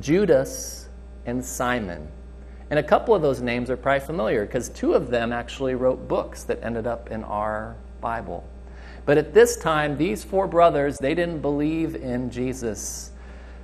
Judas, 0.00 0.88
and 1.26 1.44
Simon. 1.44 2.08
And 2.70 2.78
a 2.78 2.82
couple 2.82 3.14
of 3.14 3.22
those 3.22 3.40
names 3.40 3.70
are 3.70 3.76
probably 3.76 4.06
familiar 4.06 4.46
because 4.46 4.68
two 4.70 4.94
of 4.94 5.10
them 5.10 5.32
actually 5.32 5.74
wrote 5.74 6.08
books 6.08 6.44
that 6.44 6.62
ended 6.62 6.86
up 6.86 7.10
in 7.10 7.24
our 7.24 7.76
Bible. 8.00 8.44
But 9.04 9.18
at 9.18 9.32
this 9.32 9.56
time, 9.56 9.96
these 9.96 10.22
four 10.22 10.46
brothers, 10.46 10.98
they 10.98 11.14
didn't 11.14 11.40
believe 11.40 11.94
in 11.94 12.30
Jesus 12.30 13.10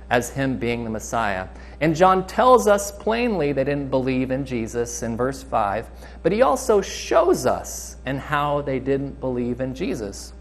as 0.09 0.29
him 0.29 0.57
being 0.57 0.83
the 0.83 0.89
Messiah. 0.89 1.47
And 1.81 1.95
John 1.95 2.27
tells 2.27 2.67
us 2.67 2.91
plainly 2.91 3.51
they 3.51 3.63
didn't 3.63 3.89
believe 3.89 4.31
in 4.31 4.45
Jesus 4.45 5.03
in 5.03 5.17
verse 5.17 5.43
5, 5.43 5.89
but 6.23 6.31
he 6.31 6.41
also 6.41 6.81
shows 6.81 7.45
us 7.45 7.97
and 8.05 8.19
how 8.19 8.61
they 8.61 8.79
didn't 8.79 9.19
believe 9.19 9.61
in 9.61 9.73
Jesus. 9.73 10.33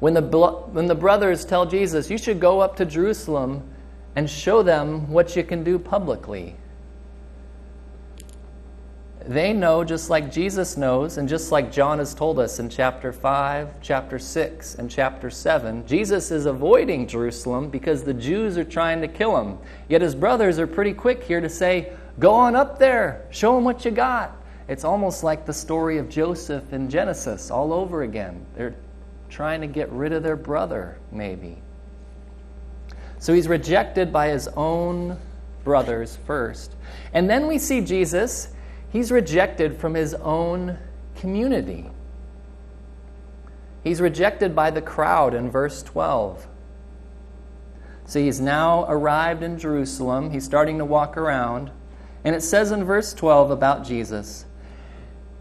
When 0.00 0.14
the, 0.14 0.22
when 0.22 0.86
the 0.86 0.94
brothers 0.94 1.44
tell 1.44 1.66
Jesus, 1.66 2.10
You 2.10 2.18
should 2.18 2.40
go 2.40 2.60
up 2.60 2.76
to 2.76 2.84
Jerusalem 2.84 3.68
and 4.16 4.28
show 4.28 4.62
them 4.62 5.10
what 5.10 5.36
you 5.36 5.44
can 5.44 5.64
do 5.64 5.78
publicly. 5.78 6.56
They 9.28 9.52
know 9.52 9.84
just 9.84 10.08
like 10.08 10.32
Jesus 10.32 10.78
knows, 10.78 11.18
and 11.18 11.28
just 11.28 11.52
like 11.52 11.70
John 11.70 11.98
has 11.98 12.14
told 12.14 12.38
us 12.38 12.60
in 12.60 12.70
chapter 12.70 13.12
5, 13.12 13.74
chapter 13.82 14.18
6, 14.18 14.76
and 14.76 14.90
chapter 14.90 15.28
7. 15.28 15.86
Jesus 15.86 16.30
is 16.30 16.46
avoiding 16.46 17.06
Jerusalem 17.06 17.68
because 17.68 18.02
the 18.02 18.14
Jews 18.14 18.56
are 18.56 18.64
trying 18.64 19.02
to 19.02 19.06
kill 19.06 19.38
him. 19.38 19.58
Yet 19.86 20.00
his 20.00 20.14
brothers 20.14 20.58
are 20.58 20.66
pretty 20.66 20.94
quick 20.94 21.22
here 21.22 21.42
to 21.42 21.48
say, 21.50 21.92
Go 22.18 22.32
on 22.32 22.56
up 22.56 22.78
there, 22.78 23.26
show 23.30 23.54
them 23.54 23.64
what 23.64 23.84
you 23.84 23.90
got. 23.90 24.34
It's 24.66 24.82
almost 24.82 25.22
like 25.22 25.44
the 25.44 25.52
story 25.52 25.98
of 25.98 26.08
Joseph 26.08 26.72
in 26.72 26.88
Genesis 26.88 27.50
all 27.50 27.74
over 27.74 28.04
again. 28.04 28.46
They're 28.56 28.76
trying 29.28 29.60
to 29.60 29.66
get 29.66 29.92
rid 29.92 30.14
of 30.14 30.22
their 30.22 30.36
brother, 30.36 30.96
maybe. 31.12 31.58
So 33.18 33.34
he's 33.34 33.46
rejected 33.46 34.10
by 34.10 34.28
his 34.28 34.48
own 34.56 35.18
brothers 35.64 36.16
first. 36.24 36.76
And 37.12 37.28
then 37.28 37.46
we 37.46 37.58
see 37.58 37.82
Jesus 37.82 38.54
He's 38.90 39.12
rejected 39.12 39.76
from 39.76 39.94
his 39.94 40.14
own 40.14 40.78
community. 41.16 41.90
He's 43.84 44.00
rejected 44.00 44.54
by 44.54 44.70
the 44.70 44.82
crowd 44.82 45.34
in 45.34 45.50
verse 45.50 45.82
12. 45.82 46.46
So 48.06 48.18
he's 48.18 48.40
now 48.40 48.86
arrived 48.88 49.42
in 49.42 49.58
Jerusalem. 49.58 50.30
He's 50.30 50.44
starting 50.44 50.78
to 50.78 50.84
walk 50.84 51.16
around. 51.16 51.70
And 52.24 52.34
it 52.34 52.42
says 52.42 52.72
in 52.72 52.84
verse 52.84 53.12
12 53.12 53.50
about 53.50 53.84
Jesus 53.84 54.46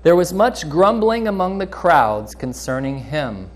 There 0.04 0.16
was 0.16 0.34
much 0.34 0.70
grumbling 0.70 1.28
among 1.28 1.58
the 1.58 1.68
crowds 1.68 2.36
concerning 2.36 3.00
him. 3.00 3.50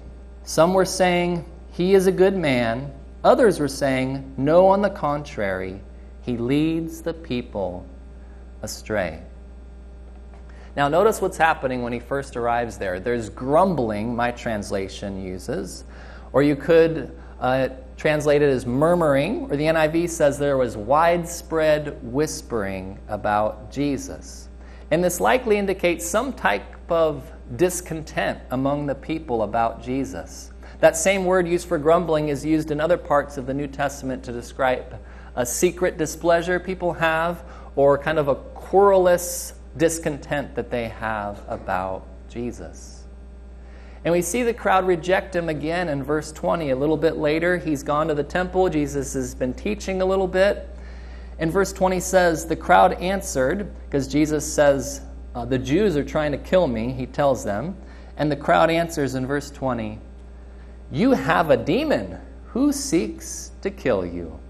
Some 0.44 0.74
were 0.74 0.86
saying, 0.86 1.46
He 1.72 1.94
is 1.94 2.08
a 2.08 2.12
good 2.12 2.36
man. 2.36 2.94
Others 3.24 3.60
were 3.60 3.68
saying, 3.68 4.34
No, 4.38 4.68
on 4.68 4.82
the 4.82 4.90
contrary, 4.90 5.82
he 6.22 6.38
leads 6.38 7.02
the 7.02 7.14
people 7.14 7.86
astray. 8.62 9.22
Now, 10.76 10.88
notice 10.88 11.22
what's 11.22 11.38
happening 11.38 11.82
when 11.82 11.92
he 11.92 12.00
first 12.00 12.38
arrives 12.38 12.78
there. 12.78 13.00
There's 13.00 13.30
grumbling, 13.30 14.16
my 14.16 14.32
translation 14.32 15.22
uses, 15.22 15.84
or 16.32 16.44
you 16.44 16.56
could 16.56 17.12
uh, 17.42 17.70
translate 17.98 18.42
it 18.42 18.50
as 18.50 18.66
murmuring, 18.66 19.52
or 19.52 19.58
the 19.58 19.66
NIV 19.66 20.10
says 20.10 20.40
there 20.40 20.58
was 20.58 20.78
widespread 20.78 22.00
whispering 22.02 22.98
about 23.10 23.70
Jesus. 23.70 24.48
And 24.92 25.04
this 25.04 25.20
likely 25.20 25.58
indicates 25.58 26.06
some 26.06 26.32
type 26.32 26.64
of 26.90 27.30
discontent 27.58 28.40
among 28.52 28.86
the 28.86 28.96
people 28.96 29.44
about 29.44 29.84
Jesus. 29.84 30.52
That 30.80 30.96
same 30.96 31.26
word 31.26 31.48
used 31.48 31.68
for 31.68 31.78
grumbling 31.78 32.30
is 32.30 32.46
used 32.46 32.72
in 32.72 32.80
other 32.80 32.98
parts 32.98 33.38
of 33.38 33.46
the 33.46 33.54
New 33.54 33.68
Testament 33.68 34.24
to 34.24 34.32
describe 34.32 35.00
a 35.36 35.46
secret 35.46 35.98
displeasure 35.98 36.60
people 36.60 36.94
have, 36.94 37.44
or 37.76 37.98
kind 37.98 38.20
of 38.20 38.30
a 38.30 38.36
querulous 38.36 39.54
discontent 39.78 40.56
that 40.56 40.70
they 40.70 40.90
have 40.90 41.44
about 41.48 42.06
Jesus. 42.30 43.04
And 44.04 44.12
we 44.12 44.22
see 44.22 44.42
the 44.42 44.54
crowd 44.54 44.88
reject 44.88 45.36
him 45.36 45.48
again 45.48 45.88
in 45.90 46.04
verse 46.04 46.32
20. 46.32 46.72
A 46.72 46.76
little 46.76 46.98
bit 46.98 47.18
later, 47.18 47.58
he's 47.58 47.84
gone 47.84 48.08
to 48.08 48.16
the 48.16 48.24
temple. 48.24 48.68
Jesus 48.70 49.14
has 49.14 49.36
been 49.36 49.54
teaching 49.54 50.02
a 50.02 50.06
little 50.06 50.28
bit. 50.28 50.68
And 51.38 51.52
verse 51.52 51.72
20 51.72 52.00
says, 52.00 52.46
The 52.46 52.56
crowd 52.56 52.94
answered, 52.94 53.72
because 53.86 54.08
Jesus 54.08 54.52
says, 54.52 55.02
uh, 55.36 55.46
The 55.46 55.60
Jews 55.60 55.96
are 55.96 56.04
trying 56.04 56.32
to 56.32 56.38
kill 56.38 56.68
me, 56.68 56.92
he 56.92 57.06
tells 57.06 57.44
them. 57.44 57.76
And 58.18 58.32
the 58.32 58.36
crowd 58.36 58.70
answers 58.70 59.16
in 59.16 59.28
verse 59.28 59.52
20, 59.52 60.00
You 60.92 61.12
have 61.12 61.50
a 61.52 61.58
demon. 61.58 62.20
Who 62.48 62.74
seeks 62.74 63.52
to 63.62 63.70
kill 63.70 64.06
you? 64.06 64.41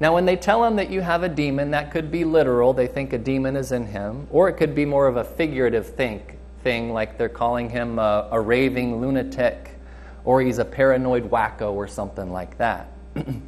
Now, 0.00 0.14
when 0.14 0.24
they 0.24 0.36
tell 0.36 0.64
him 0.64 0.76
that 0.76 0.90
you 0.90 1.02
have 1.02 1.22
a 1.22 1.28
demon, 1.28 1.70
that 1.72 1.90
could 1.90 2.10
be 2.10 2.24
literal. 2.24 2.72
They 2.72 2.86
think 2.86 3.12
a 3.12 3.18
demon 3.18 3.54
is 3.54 3.70
in 3.70 3.86
him. 3.86 4.26
Or 4.30 4.48
it 4.48 4.54
could 4.54 4.74
be 4.74 4.86
more 4.86 5.06
of 5.06 5.18
a 5.18 5.24
figurative 5.24 5.86
think, 5.86 6.38
thing, 6.62 6.94
like 6.94 7.18
they're 7.18 7.28
calling 7.28 7.68
him 7.68 7.98
a, 7.98 8.26
a 8.30 8.40
raving 8.40 8.98
lunatic, 9.02 9.78
or 10.24 10.40
he's 10.40 10.56
a 10.56 10.64
paranoid 10.64 11.30
wacko, 11.30 11.72
or 11.72 11.86
something 11.86 12.32
like 12.32 12.56
that. 12.56 12.90
and 13.14 13.42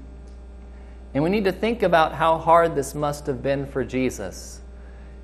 we 1.15 1.31
need 1.31 1.45
to 1.45 1.53
think 1.53 1.83
about 1.83 2.15
how 2.15 2.37
hard 2.37 2.75
this 2.75 2.95
must 2.95 3.27
have 3.27 3.43
been 3.43 3.65
for 3.65 3.83
Jesus. 3.83 4.61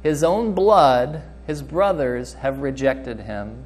His 0.03 0.25
own 0.25 0.55
blood, 0.55 1.23
his 1.47 1.61
brothers, 1.61 2.35
have 2.35 2.61
rejected 2.61 3.21
him. 3.21 3.65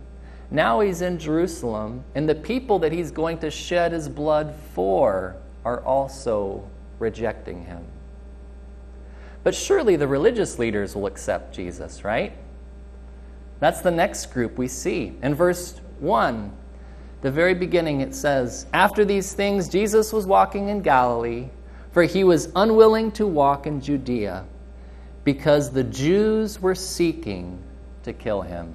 Now 0.50 0.81
he's 0.81 1.00
in 1.00 1.16
Jerusalem, 1.16 2.02
and 2.16 2.28
the 2.28 2.35
people 2.35 2.81
that 2.81 2.90
he's 2.90 3.12
going 3.12 3.38
to 3.38 3.52
shed 3.52 3.92
his 3.92 4.09
blood 4.09 4.52
for 4.75 5.37
are 5.64 5.81
also 5.85 6.69
rejecting 7.03 7.67
him. 7.67 7.85
But 9.45 9.55
surely 9.55 9.97
the 9.97 10.09
religious 10.09 10.59
leaders 10.59 10.95
will 10.95 11.07
accept 11.07 11.55
Jesus, 11.55 12.05
right? 12.05 12.33
That's 13.61 13.81
the 13.81 13.91
next 13.91 14.27
group 14.33 14.57
we 14.57 14.69
see. 14.69 15.13
In 15.23 15.35
verse 15.35 15.81
1, 15.99 16.53
the 17.21 17.31
very 17.31 17.55
beginning, 17.55 18.01
it 18.01 18.15
says, 18.15 18.67
After 18.73 19.05
these 19.05 19.35
things, 19.35 19.69
Jesus 19.69 20.13
was 20.13 20.27
walking 20.27 20.69
in 20.69 20.81
Galilee, 20.81 21.49
for 21.91 22.05
he 22.05 22.25
was 22.25 22.51
unwilling 22.57 23.13
to 23.13 23.27
walk 23.27 23.67
in 23.67 23.81
Judea, 23.81 24.45
because 25.25 25.71
the 25.71 25.85
Jews 25.85 26.61
were 26.61 26.75
seeking 26.75 27.63
to 28.05 28.13
kill 28.13 28.43
him. 28.43 28.75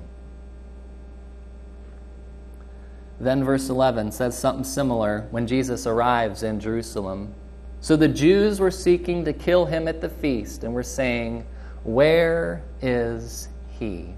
Then 3.20 3.44
verse 3.44 3.70
11 3.70 4.12
says 4.12 4.38
something 4.38 4.64
similar 4.64 5.28
when 5.32 5.48
Jesus 5.48 5.88
arrives 5.88 6.44
in 6.44 6.60
Jerusalem. 6.60 7.34
So 7.88 7.96
the 7.96 8.10
Jews 8.10 8.60
were 8.60 8.70
seeking 8.70 9.24
to 9.24 9.32
kill 9.32 9.66
him 9.66 9.88
at 9.88 10.02
the 10.02 10.10
feast 10.10 10.66
and 10.66 10.74
were 10.74 10.84
saying, 10.84 11.46
Where 11.86 12.62
is 12.82 13.48
he? 13.80 14.14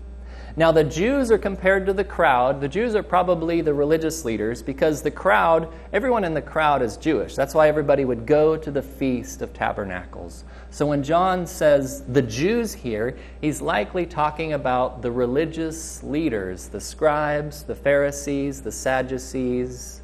Now, 0.56 0.72
the 0.72 0.84
Jews 0.84 1.30
are 1.30 1.38
compared 1.38 1.86
to 1.86 1.94
the 1.94 2.04
crowd. 2.04 2.62
The 2.62 2.68
Jews 2.68 2.96
are 2.96 3.04
probably 3.04 3.62
the 3.62 3.76
religious 3.76 4.26
leaders 4.26 4.64
because 4.64 5.04
the 5.04 5.12
crowd, 5.12 5.72
everyone 5.94 6.24
in 6.24 6.34
the 6.34 6.42
crowd 6.42 6.82
is 6.82 6.98
Jewish. 6.98 7.36
That's 7.36 7.54
why 7.54 7.68
everybody 7.68 8.06
would 8.06 8.26
go 8.26 8.58
to 8.58 8.72
the 8.72 8.82
Feast 8.82 9.44
of 9.44 9.54
Tabernacles. 9.54 10.46
So 10.72 10.88
when 10.88 11.04
John 11.04 11.46
says 11.46 12.02
the 12.06 12.24
Jews 12.24 12.74
here, 12.74 13.20
he's 13.40 13.62
likely 13.62 14.08
talking 14.08 14.54
about 14.54 15.04
the 15.04 15.12
religious 15.12 16.02
leaders, 16.02 16.70
the 16.70 16.82
scribes, 16.82 17.62
the 17.62 17.76
Pharisees, 17.76 18.64
the 18.64 18.72
Sadducees, 18.72 20.02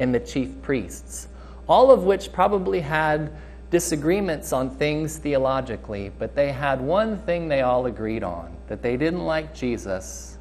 and 0.00 0.14
the 0.14 0.20
chief 0.20 0.60
priests 0.60 1.28
all 1.68 1.90
of 1.90 2.04
which 2.04 2.32
probably 2.32 2.80
had 2.80 3.32
disagreements 3.70 4.52
on 4.52 4.70
things 4.70 5.18
theologically, 5.18 6.12
but 6.18 6.34
they 6.34 6.52
had 6.52 6.80
one 6.80 7.18
thing 7.18 7.48
they 7.48 7.62
all 7.62 7.86
agreed 7.86 8.22
on 8.22 8.56
that 8.68 8.82
they 8.82 8.96
didn't 8.96 9.24
like 9.24 9.54
Jesus 9.54 10.38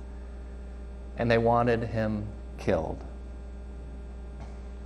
and 1.18 1.30
they 1.30 1.38
wanted 1.38 1.84
him 1.84 2.26
killed. 2.58 3.04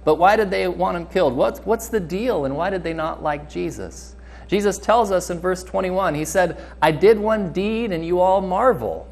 But 0.06 0.16
why 0.16 0.36
did 0.36 0.50
they 0.50 0.68
want 0.68 0.98
him 0.98 1.06
killed? 1.08 1.36
What's, 1.36 1.60
what's 1.60 1.90
the 1.90 2.00
deal 2.00 2.46
and 2.46 2.56
why 2.56 2.70
did 2.70 2.84
they 2.84 2.94
not 2.94 3.22
like 3.22 3.50
Jesus? 3.50 4.16
Jesus 4.48 4.78
tells 4.78 5.12
us 5.12 5.30
in 5.30 5.40
verse 5.40 5.64
21, 5.64 6.16
he 6.16 6.26
said, 6.26 6.64
I 6.82 6.92
did 6.92 7.20
one 7.20 7.52
deed 7.52 7.92
and 7.92 8.06
you 8.06 8.20
all 8.20 8.42
marvel. 8.42 9.08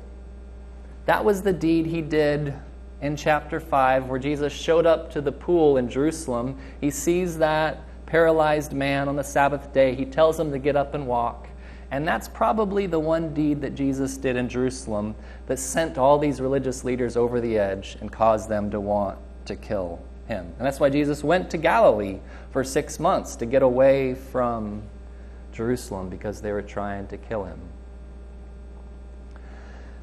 That 1.06 1.24
was 1.24 1.42
the 1.42 1.54
deed 1.54 1.86
he 1.86 2.02
did 2.02 2.54
in 3.02 3.16
chapter 3.16 3.60
5 3.60 4.08
where 4.08 4.20
Jesus 4.20 4.54
showed 4.54 4.86
up 4.86 5.12
to 5.12 5.22
the 5.22 5.32
pool 5.32 5.78
in 5.78 5.90
Jerusalem. 5.90 6.58
He 6.82 6.90
sees 6.90 7.38
that 7.38 7.82
paralyzed 8.06 8.74
man 8.74 9.08
on 9.08 9.16
the 9.16 9.24
Sabbath 9.24 9.74
day. 9.74 9.94
He 9.94 10.06
tells 10.06 10.40
him 10.40 10.52
to 10.52 10.60
get 10.60 10.76
up 10.76 10.94
and 10.94 11.08
walk. 11.08 11.48
And 11.92 12.08
that's 12.08 12.28
probably 12.28 12.86
the 12.88 13.00
one 13.00 13.34
deed 13.34 13.62
that 13.62 13.76
Jesus 13.76 14.18
did 14.18 14.36
in 14.36 14.50
Jerusalem 14.50 15.16
that 15.46 15.58
sent 15.58 15.98
all 15.98 16.18
these 16.18 16.42
religious 16.42 16.84
leaders 16.84 17.16
over 17.16 17.40
the 17.40 17.58
edge 17.58 17.98
and 18.02 18.12
caused 18.12 18.50
them 18.50 18.70
to 18.72 18.80
want 18.80 19.18
to 19.46 19.56
kill 19.56 20.00
him. 20.28 20.46
And 20.58 20.66
that's 20.66 20.80
why 20.80 20.90
Jesus 20.90 21.24
went 21.24 21.50
to 21.52 21.58
Galilee 21.58 22.20
for 22.52 22.64
six 22.64 23.00
months 23.00 23.36
to 23.38 23.46
get 23.46 23.62
away 23.62 24.16
from 24.16 24.84
Jerusalem 25.54 26.10
because 26.10 26.42
they 26.42 26.52
were 26.52 26.62
trying 26.62 27.08
to 27.08 27.18
kill 27.18 27.46
him. 27.46 27.60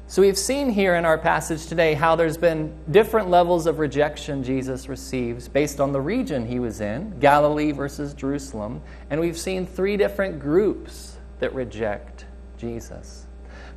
So 0.07 0.21
we've 0.21 0.37
seen 0.37 0.69
here 0.69 0.95
in 0.95 1.03
our 1.03 1.17
passage 1.17 1.65
today 1.65 1.95
how 1.95 2.15
there's 2.15 2.37
been 2.37 2.71
different 2.91 3.31
levels 3.31 3.65
of 3.65 3.79
rejection 3.79 4.43
Jesus 4.43 4.87
receives 4.87 5.47
based 5.47 5.81
on 5.81 5.91
the 5.91 5.99
region 5.99 6.45
he 6.45 6.59
was 6.59 6.79
in, 6.79 7.19
Galilee 7.19 7.71
versus 7.71 8.13
Jerusalem, 8.13 8.83
and 9.09 9.19
we've 9.19 9.37
seen 9.37 9.65
three 9.65 9.97
different 9.97 10.39
groups 10.39 11.17
that 11.39 11.55
reject 11.55 12.25
Jesus. 12.55 13.25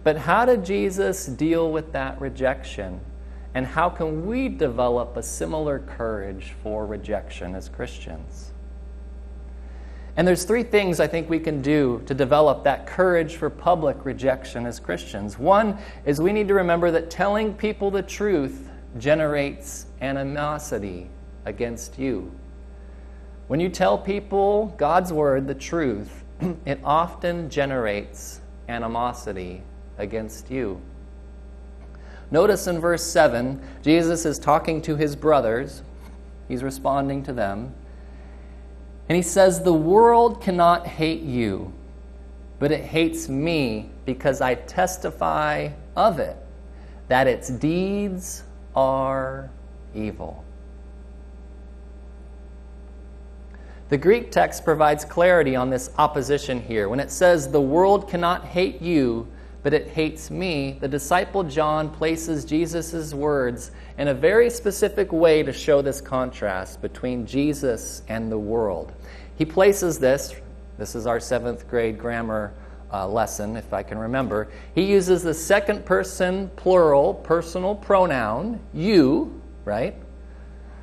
But 0.04 0.18
how 0.18 0.44
did 0.44 0.66
Jesus 0.66 1.24
deal 1.24 1.72
with 1.72 1.92
that 1.92 2.20
rejection? 2.20 3.00
And 3.54 3.66
how 3.66 3.88
can 3.88 4.26
we 4.26 4.50
develop 4.50 5.16
a 5.16 5.22
similar 5.22 5.78
courage 5.78 6.52
for 6.62 6.84
rejection 6.84 7.54
as 7.54 7.70
Christians? 7.70 8.52
And 10.18 10.26
there's 10.26 10.42
three 10.42 10.64
things 10.64 10.98
I 10.98 11.06
think 11.06 11.30
we 11.30 11.38
can 11.38 11.62
do 11.62 12.02
to 12.06 12.12
develop 12.12 12.64
that 12.64 12.88
courage 12.88 13.36
for 13.36 13.48
public 13.48 14.04
rejection 14.04 14.66
as 14.66 14.80
Christians. 14.80 15.38
One 15.38 15.78
is 16.04 16.20
we 16.20 16.32
need 16.32 16.48
to 16.48 16.54
remember 16.54 16.90
that 16.90 17.08
telling 17.08 17.54
people 17.54 17.92
the 17.92 18.02
truth 18.02 18.68
generates 18.98 19.86
animosity 20.00 21.08
against 21.44 22.00
you. 22.00 22.32
When 23.46 23.60
you 23.60 23.68
tell 23.68 23.96
people 23.96 24.74
God's 24.76 25.12
word, 25.12 25.46
the 25.46 25.54
truth, 25.54 26.24
it 26.66 26.80
often 26.82 27.48
generates 27.48 28.40
animosity 28.68 29.62
against 29.98 30.50
you. 30.50 30.82
Notice 32.32 32.66
in 32.66 32.80
verse 32.80 33.04
7, 33.04 33.62
Jesus 33.82 34.26
is 34.26 34.40
talking 34.40 34.82
to 34.82 34.96
his 34.96 35.14
brothers. 35.14 35.82
He's 36.48 36.64
responding 36.64 37.22
to 37.22 37.32
them. 37.32 37.72
And 39.08 39.16
he 39.16 39.22
says, 39.22 39.62
The 39.62 39.72
world 39.72 40.42
cannot 40.42 40.86
hate 40.86 41.22
you, 41.22 41.72
but 42.58 42.72
it 42.72 42.84
hates 42.84 43.28
me 43.28 43.90
because 44.04 44.40
I 44.40 44.54
testify 44.54 45.70
of 45.96 46.18
it, 46.18 46.36
that 47.08 47.26
its 47.26 47.48
deeds 47.48 48.42
are 48.74 49.50
evil. 49.94 50.44
The 53.88 53.96
Greek 53.96 54.30
text 54.30 54.64
provides 54.64 55.06
clarity 55.06 55.56
on 55.56 55.70
this 55.70 55.90
opposition 55.96 56.60
here. 56.60 56.90
When 56.90 57.00
it 57.00 57.10
says, 57.10 57.50
The 57.50 57.60
world 57.60 58.08
cannot 58.08 58.44
hate 58.44 58.82
you, 58.82 59.26
but 59.62 59.72
it 59.72 59.88
hates 59.88 60.30
me, 60.30 60.78
the 60.80 60.88
disciple 60.88 61.42
John 61.42 61.90
places 61.90 62.44
Jesus' 62.44 63.12
words 63.12 63.70
in 63.96 64.08
a 64.08 64.14
very 64.14 64.50
specific 64.50 65.10
way 65.10 65.42
to 65.42 65.52
show 65.52 65.82
this 65.82 66.00
contrast 66.00 66.80
between 66.80 67.26
Jesus 67.26 68.02
and 68.08 68.30
the 68.30 68.38
world. 68.38 68.92
He 69.38 69.44
places 69.44 70.00
this, 70.00 70.34
this 70.78 70.94
is 70.96 71.06
our 71.06 71.20
seventh 71.20 71.68
grade 71.70 71.98
grammar 71.98 72.52
uh, 72.92 73.06
lesson, 73.06 73.56
if 73.56 73.72
I 73.72 73.82
can 73.84 73.96
remember. 73.98 74.48
He 74.74 74.82
uses 74.82 75.22
the 75.22 75.34
second 75.34 75.86
person 75.86 76.50
plural 76.56 77.14
personal 77.14 77.76
pronoun, 77.76 78.60
you, 78.74 79.40
right? 79.64 79.94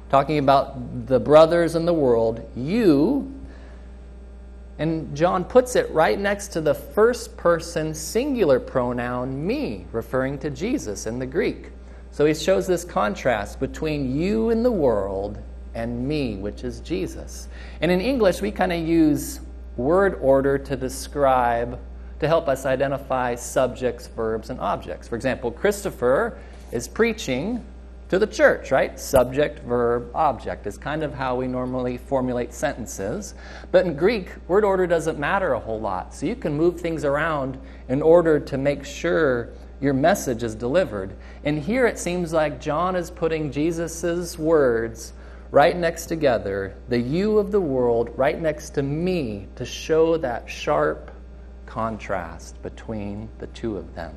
Talking 0.09 0.37
about 0.37 1.07
the 1.07 1.19
brothers 1.19 1.75
in 1.75 1.85
the 1.85 1.93
world, 1.93 2.47
you 2.55 3.31
and 4.77 5.15
John 5.15 5.45
puts 5.45 5.75
it 5.75 5.89
right 5.91 6.19
next 6.19 6.49
to 6.49 6.61
the 6.61 6.73
first 6.73 7.37
person 7.37 7.93
singular 7.93 8.59
pronoun 8.59 9.45
me, 9.45 9.85
referring 9.91 10.37
to 10.39 10.49
Jesus 10.49 11.07
in 11.07 11.17
the 11.17 11.25
Greek. 11.25 11.69
So 12.11 12.25
he 12.25 12.33
shows 12.33 12.67
this 12.67 12.83
contrast 12.83 13.59
between 13.59 14.17
you 14.17 14.49
and 14.49 14.63
the 14.63 14.71
world 14.71 15.41
and 15.75 16.07
me, 16.07 16.37
which 16.37 16.63
is 16.63 16.79
Jesus. 16.79 17.47
And 17.81 17.91
in 17.91 18.01
English, 18.01 18.41
we 18.41 18.49
kind 18.49 18.73
of 18.73 18.79
use 18.79 19.41
word 19.77 20.17
order 20.21 20.57
to 20.57 20.75
describe, 20.75 21.79
to 22.19 22.27
help 22.27 22.47
us 22.47 22.65
identify 22.65 23.35
subjects, 23.35 24.07
verbs, 24.07 24.49
and 24.49 24.59
objects. 24.59 25.07
For 25.07 25.15
example, 25.15 25.51
Christopher 25.51 26.39
is 26.71 26.87
preaching 26.87 27.63
to 28.09 28.19
the 28.19 28.27
church, 28.27 28.71
right? 28.71 28.99
Subject, 28.99 29.59
verb, 29.63 30.11
object 30.13 30.67
is 30.67 30.77
kind 30.77 31.03
of 31.03 31.13
how 31.13 31.35
we 31.35 31.47
normally 31.47 31.97
formulate 31.97 32.53
sentences. 32.53 33.33
But 33.71 33.85
in 33.85 33.95
Greek, 33.95 34.29
word 34.47 34.63
order 34.63 34.87
doesn't 34.87 35.19
matter 35.19 35.53
a 35.53 35.59
whole 35.59 35.79
lot. 35.79 36.13
So 36.13 36.25
you 36.25 36.35
can 36.35 36.53
move 36.53 36.79
things 36.79 37.03
around 37.03 37.59
in 37.89 38.01
order 38.01 38.39
to 38.39 38.57
make 38.57 38.85
sure 38.85 39.49
your 39.81 39.93
message 39.93 40.43
is 40.43 40.55
delivered. 40.55 41.15
And 41.43 41.59
here 41.59 41.85
it 41.87 41.99
seems 41.99 42.31
like 42.31 42.61
John 42.61 42.95
is 42.95 43.11
putting 43.11 43.51
Jesus' 43.51 44.37
words 44.37 45.13
right 45.55 45.77
next 45.77 46.07
together, 46.07 46.75
the 46.89 46.99
you 46.99 47.37
of 47.37 47.49
the 47.49 47.61
world 47.61 48.11
right 48.17 48.41
next 48.41 48.71
to 48.71 48.83
me, 48.83 49.47
to 49.55 49.63
show 49.63 50.17
that 50.17 50.49
sharp 50.49 51.09
contrast 51.65 52.61
between 52.61 53.29
the 53.39 53.47
two 53.47 53.77
of 53.77 53.95
them. 53.95 54.13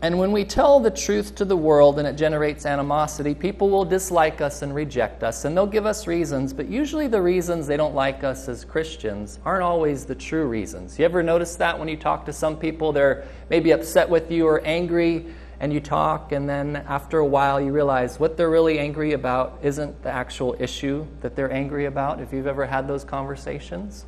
And 0.00 0.16
when 0.16 0.30
we 0.30 0.44
tell 0.44 0.78
the 0.78 0.92
truth 0.92 1.34
to 1.34 1.44
the 1.44 1.56
world 1.56 1.98
and 1.98 2.06
it 2.06 2.12
generates 2.12 2.66
animosity, 2.66 3.34
people 3.34 3.68
will 3.68 3.84
dislike 3.84 4.40
us 4.40 4.62
and 4.62 4.72
reject 4.72 5.24
us, 5.24 5.44
and 5.44 5.56
they'll 5.56 5.66
give 5.66 5.86
us 5.86 6.06
reasons, 6.06 6.52
but 6.52 6.68
usually 6.68 7.08
the 7.08 7.20
reasons 7.20 7.66
they 7.66 7.76
don't 7.76 7.96
like 7.96 8.22
us 8.22 8.48
as 8.48 8.64
Christians 8.64 9.40
aren't 9.44 9.64
always 9.64 10.04
the 10.04 10.14
true 10.14 10.46
reasons. 10.46 11.00
You 11.00 11.04
ever 11.04 11.20
notice 11.20 11.56
that 11.56 11.76
when 11.76 11.88
you 11.88 11.96
talk 11.96 12.26
to 12.26 12.32
some 12.32 12.56
people, 12.56 12.92
they're 12.92 13.24
maybe 13.50 13.72
upset 13.72 14.08
with 14.08 14.30
you 14.30 14.46
or 14.46 14.60
angry, 14.64 15.34
and 15.58 15.72
you 15.72 15.80
talk, 15.80 16.32
and 16.32 16.48
then 16.48 16.76
after 16.76 17.18
a 17.18 17.26
while 17.26 17.60
you 17.60 17.72
realize 17.72 18.20
what 18.20 18.36
they're 18.36 18.50
really 18.50 18.78
angry 18.78 19.12
about 19.12 19.58
isn't 19.62 20.02
the 20.02 20.10
actual 20.10 20.54
issue 20.58 21.06
that 21.22 21.34
they're 21.34 21.52
angry 21.52 21.86
about, 21.86 22.20
if 22.20 22.32
you've 22.32 22.46
ever 22.46 22.66
had 22.66 22.86
those 22.86 23.04
conversations. 23.04 24.04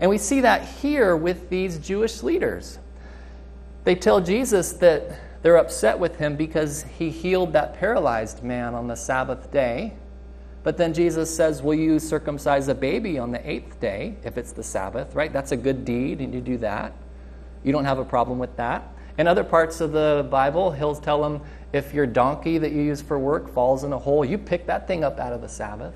And 0.00 0.10
we 0.10 0.18
see 0.18 0.40
that 0.40 0.64
here 0.64 1.16
with 1.16 1.50
these 1.50 1.78
Jewish 1.78 2.22
leaders. 2.22 2.78
They 3.84 3.94
tell 3.94 4.20
Jesus 4.20 4.72
that 4.74 5.20
they're 5.42 5.58
upset 5.58 5.98
with 5.98 6.16
him 6.16 6.34
because 6.34 6.84
he 6.98 7.10
healed 7.10 7.52
that 7.52 7.74
paralyzed 7.74 8.42
man 8.42 8.74
on 8.74 8.88
the 8.88 8.96
Sabbath 8.96 9.50
day. 9.50 9.94
But 10.64 10.76
then 10.76 10.92
Jesus 10.92 11.34
says, 11.34 11.62
Will 11.62 11.74
you 11.74 11.98
circumcise 11.98 12.68
a 12.68 12.74
baby 12.74 13.18
on 13.18 13.30
the 13.30 13.48
eighth 13.48 13.78
day 13.78 14.16
if 14.24 14.38
it's 14.38 14.52
the 14.52 14.64
Sabbath, 14.64 15.14
right? 15.14 15.32
That's 15.32 15.52
a 15.52 15.56
good 15.56 15.84
deed, 15.84 16.20
and 16.20 16.34
you 16.34 16.40
do 16.40 16.56
that. 16.58 16.92
You 17.62 17.72
don't 17.72 17.84
have 17.84 17.98
a 17.98 18.04
problem 18.04 18.38
with 18.38 18.56
that. 18.56 18.92
In 19.18 19.26
other 19.26 19.44
parts 19.44 19.80
of 19.80 19.92
the 19.92 20.26
Bible, 20.30 20.72
he'll 20.72 20.94
tell 20.94 21.22
them 21.22 21.40
if 21.72 21.94
your 21.94 22.06
donkey 22.06 22.58
that 22.58 22.72
you 22.72 22.82
use 22.82 23.00
for 23.00 23.18
work 23.18 23.52
falls 23.52 23.84
in 23.84 23.92
a 23.92 23.98
hole, 23.98 24.24
you 24.24 24.38
pick 24.38 24.66
that 24.66 24.86
thing 24.86 25.04
up 25.04 25.18
out 25.18 25.32
of 25.32 25.40
the 25.40 25.48
Sabbath. 25.48 25.94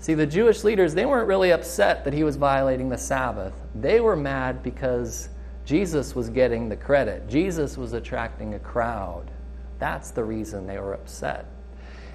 See, 0.00 0.14
the 0.14 0.26
Jewish 0.26 0.64
leaders, 0.64 0.94
they 0.94 1.06
weren't 1.06 1.28
really 1.28 1.50
upset 1.50 2.04
that 2.04 2.12
he 2.12 2.24
was 2.24 2.36
violating 2.36 2.88
the 2.88 2.98
Sabbath. 2.98 3.52
They 3.74 4.00
were 4.00 4.16
mad 4.16 4.62
because 4.62 5.28
Jesus 5.64 6.14
was 6.14 6.30
getting 6.30 6.68
the 6.68 6.76
credit, 6.76 7.28
Jesus 7.28 7.76
was 7.76 7.92
attracting 7.92 8.54
a 8.54 8.58
crowd. 8.58 9.30
That's 9.78 10.10
the 10.10 10.24
reason 10.24 10.66
they 10.66 10.78
were 10.78 10.94
upset. 10.94 11.46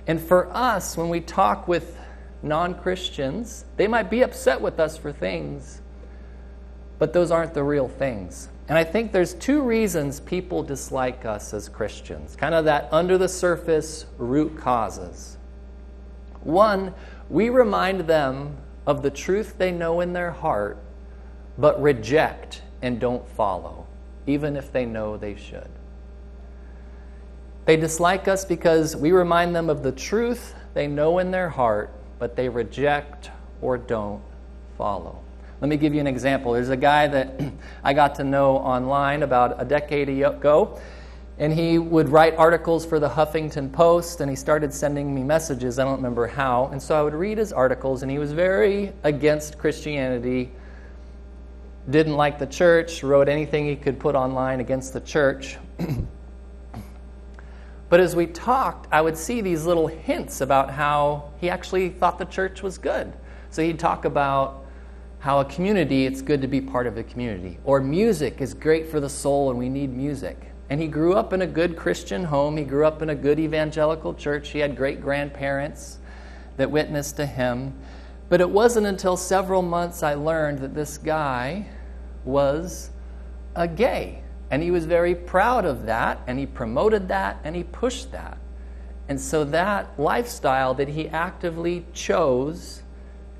And 0.07 0.19
for 0.19 0.49
us, 0.55 0.97
when 0.97 1.09
we 1.09 1.21
talk 1.21 1.67
with 1.67 1.97
non 2.41 2.75
Christians, 2.75 3.65
they 3.77 3.87
might 3.87 4.09
be 4.09 4.21
upset 4.21 4.59
with 4.59 4.79
us 4.79 4.97
for 4.97 5.11
things, 5.11 5.81
but 6.99 7.13
those 7.13 7.31
aren't 7.31 7.53
the 7.53 7.63
real 7.63 7.87
things. 7.87 8.49
And 8.69 8.77
I 8.77 8.83
think 8.83 9.11
there's 9.11 9.33
two 9.33 9.61
reasons 9.61 10.19
people 10.21 10.63
dislike 10.63 11.25
us 11.25 11.53
as 11.53 11.67
Christians, 11.67 12.35
kind 12.35 12.55
of 12.55 12.65
that 12.65 12.87
under 12.91 13.17
the 13.17 13.27
surface 13.27 14.05
root 14.17 14.57
causes. 14.57 15.37
One, 16.41 16.93
we 17.29 17.49
remind 17.49 18.01
them 18.01 18.57
of 18.85 19.01
the 19.01 19.11
truth 19.11 19.57
they 19.57 19.71
know 19.71 19.99
in 19.99 20.13
their 20.13 20.31
heart, 20.31 20.77
but 21.57 21.81
reject 21.81 22.61
and 22.81 22.99
don't 22.99 23.27
follow, 23.29 23.85
even 24.27 24.55
if 24.55 24.71
they 24.71 24.85
know 24.85 25.17
they 25.17 25.35
should. 25.35 25.69
They 27.65 27.77
dislike 27.77 28.27
us 28.27 28.43
because 28.43 28.95
we 28.95 29.11
remind 29.11 29.55
them 29.55 29.69
of 29.69 29.83
the 29.83 29.91
truth 29.91 30.53
they 30.73 30.87
know 30.87 31.19
in 31.19 31.31
their 31.31 31.49
heart, 31.49 31.91
but 32.19 32.35
they 32.35 32.49
reject 32.49 33.31
or 33.61 33.77
don't 33.77 34.21
follow. 34.77 35.22
Let 35.63 35.69
me 35.69 35.77
give 35.77 35.93
you 35.93 36.01
an 36.01 36.07
example. 36.07 36.51
There's 36.51 36.67
a 36.67 36.75
guy 36.75 37.07
that 37.07 37.39
I 37.85 37.93
got 37.93 38.15
to 38.15 38.25
know 38.25 38.57
online 38.57 39.23
about 39.23 39.61
a 39.61 39.63
decade 39.63 40.09
ago, 40.09 40.77
and 41.37 41.53
he 41.53 41.77
would 41.77 42.09
write 42.09 42.35
articles 42.35 42.85
for 42.85 42.99
the 42.99 43.07
Huffington 43.07 43.71
Post, 43.71 44.19
and 44.19 44.29
he 44.29 44.35
started 44.35 44.73
sending 44.73 45.15
me 45.15 45.23
messages. 45.23 45.79
I 45.79 45.85
don't 45.85 45.95
remember 45.95 46.27
how. 46.27 46.65
And 46.73 46.83
so 46.83 46.99
I 46.99 47.01
would 47.01 47.13
read 47.13 47.37
his 47.37 47.53
articles, 47.53 48.03
and 48.03 48.11
he 48.11 48.19
was 48.19 48.33
very 48.33 48.91
against 49.03 49.57
Christianity 49.57 50.51
didn't 51.89 52.17
like 52.17 52.39
the 52.39 52.47
church, 52.47 53.01
wrote 53.01 53.29
anything 53.29 53.65
he 53.65 53.77
could 53.77 54.01
put 54.01 54.15
online 54.15 54.59
against 54.59 54.91
the 54.91 54.99
church. 54.99 55.57
but 57.89 58.01
as 58.01 58.17
we 58.17 58.27
talked, 58.27 58.89
I 58.91 58.99
would 58.99 59.15
see 59.15 59.39
these 59.39 59.65
little 59.65 59.87
hints 59.87 60.41
about 60.41 60.71
how 60.71 61.31
he 61.39 61.49
actually 61.49 61.87
thought 61.87 62.19
the 62.19 62.25
church 62.25 62.61
was 62.61 62.77
good. 62.77 63.13
So 63.49 63.61
he'd 63.63 63.79
talk 63.79 64.03
about 64.03 64.62
how 65.23 65.39
a 65.39 65.45
community, 65.45 66.05
it's 66.05 66.21
good 66.21 66.41
to 66.41 66.49
be 66.49 66.59
part 66.59 66.85
of 66.85 66.97
a 66.97 67.03
community, 67.03 67.57
or 67.63 67.79
music 67.79 68.41
is 68.41 68.53
great 68.53 68.89
for 68.89 68.99
the 68.99 69.07
soul 69.07 69.49
and 69.49 69.57
we 69.57 69.69
need 69.69 69.89
music. 69.89 70.51
And 70.69 70.81
he 70.81 70.87
grew 70.89 71.13
up 71.13 71.31
in 71.31 71.43
a 71.43 71.47
good 71.47 71.77
Christian 71.77 72.25
home. 72.25 72.57
He 72.57 72.65
grew 72.65 72.85
up 72.85 73.01
in 73.01 73.09
a 73.09 73.15
good 73.15 73.39
evangelical 73.39 74.13
church. 74.15 74.49
He 74.49 74.59
had 74.59 74.75
great 74.75 74.99
grandparents 74.99 75.99
that 76.57 76.69
witnessed 76.69 77.15
to 77.15 77.25
him. 77.25 77.73
But 78.27 78.41
it 78.41 78.49
wasn't 78.49 78.85
until 78.85 79.15
several 79.15 79.61
months 79.61 80.03
I 80.03 80.15
learned 80.15 80.59
that 80.59 80.75
this 80.75 80.97
guy 80.97 81.67
was 82.25 82.89
a 83.55 83.65
gay. 83.65 84.23
And 84.51 84.61
he 84.61 84.71
was 84.71 84.85
very 84.85 85.15
proud 85.15 85.63
of 85.63 85.85
that, 85.85 86.19
and 86.27 86.37
he 86.37 86.45
promoted 86.45 87.07
that, 87.07 87.39
and 87.45 87.55
he 87.55 87.63
pushed 87.63 88.11
that. 88.11 88.37
And 89.07 89.21
so 89.21 89.45
that 89.45 89.97
lifestyle 89.97 90.73
that 90.73 90.89
he 90.89 91.07
actively 91.07 91.85
chose 91.93 92.81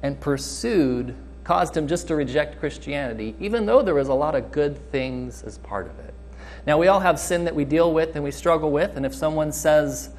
and 0.02 0.18
pursued 0.22 1.14
caused 1.44 1.76
him 1.76 1.88
just 1.88 2.08
to 2.08 2.16
reject 2.16 2.60
Christianity, 2.60 3.36
even 3.40 3.66
though 3.66 3.82
there 3.82 3.96
was 3.96 4.08
a 4.08 4.14
lot 4.14 4.36
of 4.36 4.52
good 4.52 4.78
things 4.92 5.44
as 5.44 5.58
part 5.58 5.88
of 5.88 6.00
it. 6.00 6.14
Now, 6.66 6.78
we 6.78 6.88
all 6.88 7.02
have 7.02 7.20
sin 7.20 7.44
that 7.46 7.56
we 7.56 7.66
deal 7.66 7.94
with 7.94 8.16
and 8.16 8.24
we 8.24 8.32
struggle 8.32 8.72
with, 8.72 8.96
and 8.96 9.06
if 9.06 9.14
someone 9.14 9.52
says, 9.52 10.10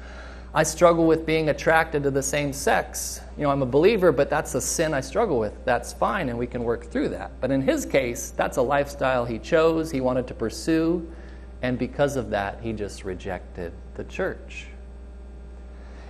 I 0.53 0.63
struggle 0.63 1.05
with 1.05 1.25
being 1.25 1.49
attracted 1.49 2.03
to 2.03 2.11
the 2.11 2.23
same 2.23 2.53
sex. 2.53 3.19
You 3.35 3.43
know, 3.43 3.49
I'm 3.49 3.61
a 3.61 3.65
believer, 3.65 4.13
but 4.13 4.29
that's 4.29 4.55
a 4.55 4.61
sin 4.61 4.93
I 4.93 5.01
struggle 5.01 5.37
with. 5.37 5.53
That's 5.65 5.91
fine, 5.91 6.29
and 6.29 6.37
we 6.37 6.47
can 6.47 6.63
work 6.63 6.85
through 6.85 7.09
that. 7.09 7.31
But 7.41 7.51
in 7.51 7.61
his 7.61 7.85
case, 7.85 8.29
that's 8.29 8.55
a 8.57 8.61
lifestyle 8.61 9.25
he 9.25 9.37
chose, 9.37 9.91
he 9.91 9.99
wanted 9.99 10.27
to 10.27 10.33
pursue, 10.33 11.11
and 11.61 11.77
because 11.77 12.15
of 12.15 12.29
that, 12.29 12.59
he 12.61 12.71
just 12.71 13.03
rejected 13.03 13.73
the 13.95 14.05
church. 14.05 14.67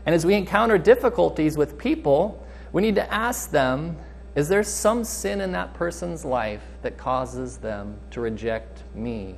And 0.05 0.13
as 0.13 0.25
we 0.25 0.35
encounter 0.35 0.77
difficulties 0.77 1.57
with 1.57 1.77
people, 1.77 2.45
we 2.71 2.81
need 2.81 2.95
to 2.95 3.13
ask 3.13 3.49
them 3.49 3.97
is 4.35 4.49
there 4.49 4.63
some 4.63 5.05
sin 5.05 5.39
in 5.39 5.53
that 5.53 5.73
person's 5.73 6.25
life 6.25 6.63
that 6.81 6.97
causes 6.97 7.57
them 7.57 7.97
to 8.11 8.19
reject 8.19 8.83
me 8.93 9.35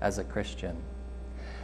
as 0.00 0.18
a 0.18 0.24
Christian? 0.24 0.76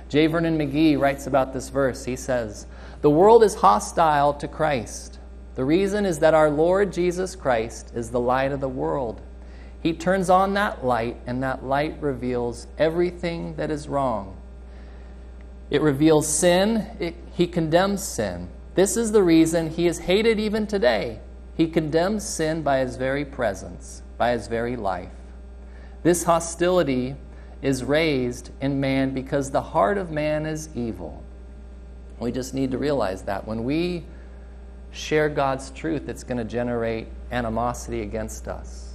J. 0.09 0.29
Vernon 0.29 0.57
McGee 0.57 0.99
writes 0.99 1.27
about 1.27 1.53
this 1.53 1.68
verse. 1.68 2.05
He 2.05 2.14
says, 2.14 2.66
The 3.01 3.11
world 3.11 3.42
is 3.42 3.57
hostile 3.57 4.35
to 4.35 4.46
Christ. 4.46 5.18
The 5.57 5.64
reason 5.64 6.07
is 6.07 6.20
that 6.20 6.35
our 6.35 6.49
Lord 6.49 6.92
Jesus 6.92 7.35
Christ 7.35 7.90
is 7.94 8.11
the 8.11 8.20
light 8.20 8.53
of 8.53 8.61
the 8.61 8.68
world. 8.68 9.20
He 9.83 9.92
turns 9.92 10.31
on 10.31 10.55
that 10.55 10.85
light, 10.85 11.16
and 11.27 11.42
that 11.42 11.64
light 11.64 11.96
reveals 12.01 12.68
everything 12.79 13.57
that 13.57 13.70
is 13.70 13.88
wrong. 13.88 14.37
It 15.70 15.81
reveals 15.81 16.29
sin, 16.29 16.87
it, 17.01 17.16
he 17.33 17.49
condemns 17.49 18.03
sin. 18.05 18.49
This 18.77 18.96
is 18.96 19.11
the 19.11 19.22
reason 19.22 19.70
he 19.70 19.87
is 19.88 20.01
hated 20.01 20.38
even 20.38 20.66
today. 20.66 21.20
He 21.57 21.66
condemns 21.69 22.25
sin 22.25 22.62
by 22.62 22.79
his 22.79 22.97
very 22.97 23.25
presence, 23.25 24.03
by 24.19 24.33
his 24.33 24.47
very 24.47 24.77
life. 24.77 25.09
This 26.03 26.25
hostility 26.25 27.16
is 27.62 27.83
raised 27.83 28.51
in 28.61 28.79
man 28.79 29.14
because 29.14 29.51
the 29.51 29.62
heart 29.62 29.97
of 29.97 30.11
man 30.11 30.45
is 30.45 30.69
evil. 30.75 31.23
We 32.21 32.31
just 32.31 32.55
need 32.55 32.71
to 32.73 32.79
realize 32.79 33.23
that 33.23 33.47
when 33.47 33.64
we 33.64 34.05
share 34.90 35.29
God's 35.29 35.71
truth, 35.71 36.09
it's 36.09 36.25
going 36.25 36.38
to 36.38 36.45
generate 36.45 37.09
animosity 37.31 38.03
against 38.03 38.49
us. 38.49 38.95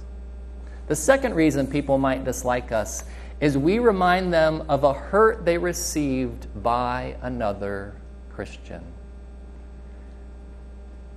The 0.86 0.96
second 0.96 1.34
reason 1.34 1.66
people 1.66 1.98
might 1.98 2.24
dislike 2.24 2.72
us 2.72 3.04
is 3.40 3.58
we 3.58 3.78
remind 3.78 4.32
them 4.32 4.64
of 4.68 4.84
a 4.84 4.92
hurt 4.92 5.44
they 5.44 5.58
received 5.58 6.46
by 6.62 7.16
another 7.22 7.94
Christian. 8.30 8.82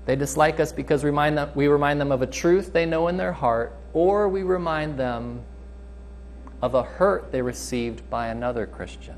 They 0.06 0.16
dislike 0.16 0.60
us 0.60 0.72
because 0.72 1.04
we 1.04 1.10
remind 1.10 1.38
them, 1.38 1.50
we 1.56 1.68
remind 1.68 2.00
them 2.00 2.12
of 2.12 2.22
a 2.22 2.28
truth 2.28 2.74
they 2.74 2.86
know 2.86 3.08
in 3.08 3.18
their 3.18 3.34
heart, 3.34 3.76
or 3.94 4.30
we 4.30 4.44
remind 4.44 4.98
them 4.98 5.42
of 6.62 6.76
a 6.76 6.84
hurt 6.84 7.32
they 7.32 7.42
received 7.42 8.08
by 8.10 8.28
another 8.28 8.66
Christian. 8.66 9.16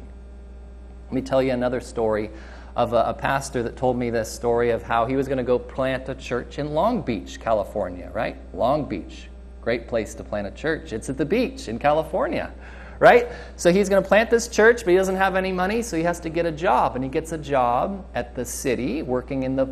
Let 1.07 1.13
me 1.13 1.21
tell 1.21 1.41
you 1.41 1.51
another 1.51 1.81
story 1.81 2.29
of 2.75 2.93
a, 2.93 3.03
a 3.07 3.13
pastor 3.13 3.63
that 3.63 3.75
told 3.75 3.97
me 3.97 4.09
this 4.09 4.31
story 4.31 4.69
of 4.69 4.83
how 4.83 5.05
he 5.05 5.15
was 5.15 5.27
going 5.27 5.39
to 5.39 5.43
go 5.43 5.57
plant 5.57 6.07
a 6.09 6.15
church 6.15 6.59
in 6.59 6.73
Long 6.73 7.01
Beach, 7.01 7.39
California, 7.39 8.11
right? 8.13 8.37
Long 8.53 8.85
Beach. 8.85 9.29
Great 9.61 9.87
place 9.87 10.13
to 10.13 10.23
plant 10.23 10.47
a 10.47 10.51
church. 10.51 10.93
It's 10.93 11.09
at 11.09 11.17
the 11.17 11.25
beach 11.25 11.67
in 11.67 11.79
California, 11.79 12.53
right? 12.99 13.29
So 13.57 13.73
he's 13.73 13.89
going 13.89 14.01
to 14.01 14.07
plant 14.07 14.29
this 14.29 14.47
church, 14.47 14.85
but 14.85 14.91
he 14.91 14.95
doesn't 14.95 15.15
have 15.15 15.35
any 15.35 15.51
money, 15.51 15.81
so 15.81 15.97
he 15.97 16.03
has 16.03 16.19
to 16.21 16.29
get 16.29 16.45
a 16.45 16.51
job. 16.51 16.95
And 16.95 17.03
he 17.03 17.09
gets 17.09 17.31
a 17.33 17.37
job 17.37 18.05
at 18.15 18.35
the 18.35 18.45
city 18.45 19.01
working 19.01 19.43
in 19.43 19.55
the 19.55 19.67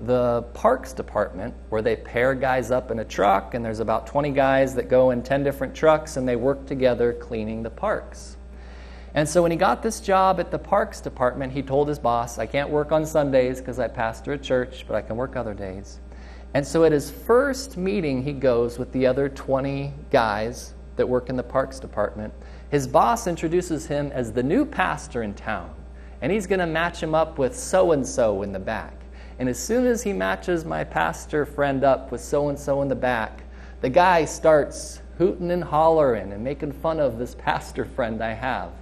the 0.00 0.42
parks 0.52 0.92
department 0.92 1.54
where 1.70 1.80
they 1.80 1.96
pair 1.96 2.34
guys 2.34 2.70
up 2.70 2.90
in 2.90 2.98
a 2.98 3.04
truck 3.04 3.54
and 3.54 3.64
there's 3.64 3.80
about 3.80 4.06
20 4.06 4.30
guys 4.30 4.74
that 4.74 4.88
go 4.88 5.10
in 5.10 5.22
10 5.22 5.42
different 5.42 5.74
trucks 5.74 6.16
and 6.16 6.28
they 6.28 6.36
work 6.36 6.66
together 6.66 7.14
cleaning 7.14 7.62
the 7.62 7.70
parks. 7.70 8.36
And 9.14 9.26
so 9.26 9.40
when 9.40 9.50
he 9.50 9.56
got 9.56 9.82
this 9.82 10.00
job 10.00 10.38
at 10.38 10.50
the 10.50 10.58
parks 10.58 11.00
department, 11.00 11.50
he 11.50 11.62
told 11.62 11.88
his 11.88 11.98
boss, 11.98 12.38
I 12.38 12.44
can't 12.44 12.68
work 12.68 12.92
on 12.92 13.06
Sundays 13.06 13.60
because 13.60 13.78
I 13.78 13.88
pastor 13.88 14.34
a 14.34 14.38
church, 14.38 14.84
but 14.86 14.94
I 14.94 15.00
can 15.00 15.16
work 15.16 15.36
other 15.36 15.54
days. 15.54 16.00
And 16.52 16.66
so 16.66 16.84
at 16.84 16.92
his 16.92 17.10
first 17.10 17.78
meeting, 17.78 18.22
he 18.22 18.34
goes 18.34 18.78
with 18.78 18.92
the 18.92 19.06
other 19.06 19.30
20 19.30 19.94
guys 20.10 20.74
that 20.96 21.08
work 21.08 21.30
in 21.30 21.36
the 21.36 21.42
parks 21.42 21.80
department. 21.80 22.34
His 22.70 22.86
boss 22.86 23.26
introduces 23.26 23.86
him 23.86 24.10
as 24.12 24.32
the 24.32 24.42
new 24.42 24.66
pastor 24.66 25.22
in 25.22 25.32
town, 25.32 25.74
and 26.20 26.30
he's 26.30 26.46
going 26.46 26.60
to 26.60 26.66
match 26.66 27.02
him 27.02 27.14
up 27.14 27.38
with 27.38 27.56
so 27.56 27.92
and 27.92 28.06
so 28.06 28.42
in 28.42 28.52
the 28.52 28.58
back. 28.58 28.95
And 29.38 29.48
as 29.48 29.58
soon 29.58 29.86
as 29.86 30.02
he 30.02 30.12
matches 30.12 30.64
my 30.64 30.84
pastor 30.84 31.44
friend 31.44 31.84
up 31.84 32.10
with 32.10 32.20
so 32.20 32.48
and 32.48 32.58
so 32.58 32.82
in 32.82 32.88
the 32.88 32.94
back, 32.94 33.42
the 33.80 33.90
guy 33.90 34.24
starts 34.24 35.00
hooting 35.18 35.50
and 35.50 35.62
hollering 35.62 36.32
and 36.32 36.42
making 36.42 36.72
fun 36.72 37.00
of 37.00 37.18
this 37.18 37.34
pastor 37.34 37.84
friend 37.84 38.22
I 38.22 38.32
have. 38.32 38.72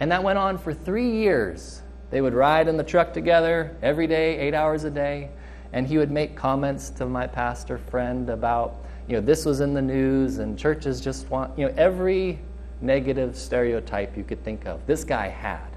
And 0.00 0.10
that 0.10 0.22
went 0.22 0.38
on 0.38 0.58
for 0.58 0.72
three 0.72 1.10
years. 1.10 1.82
They 2.10 2.20
would 2.20 2.34
ride 2.34 2.68
in 2.68 2.76
the 2.76 2.84
truck 2.84 3.12
together 3.12 3.76
every 3.82 4.06
day, 4.06 4.38
eight 4.38 4.54
hours 4.54 4.84
a 4.84 4.90
day, 4.90 5.30
and 5.72 5.86
he 5.86 5.98
would 5.98 6.10
make 6.10 6.34
comments 6.34 6.90
to 6.90 7.06
my 7.06 7.26
pastor 7.26 7.78
friend 7.78 8.28
about, 8.30 8.84
you 9.06 9.14
know, 9.14 9.20
this 9.20 9.44
was 9.44 9.60
in 9.60 9.74
the 9.74 9.82
news 9.82 10.38
and 10.38 10.58
churches 10.58 11.00
just 11.00 11.28
want, 11.30 11.56
you 11.56 11.66
know, 11.66 11.74
every 11.76 12.40
negative 12.80 13.36
stereotype 13.36 14.16
you 14.16 14.24
could 14.24 14.42
think 14.42 14.66
of. 14.66 14.84
This 14.86 15.04
guy 15.04 15.28
had. 15.28 15.68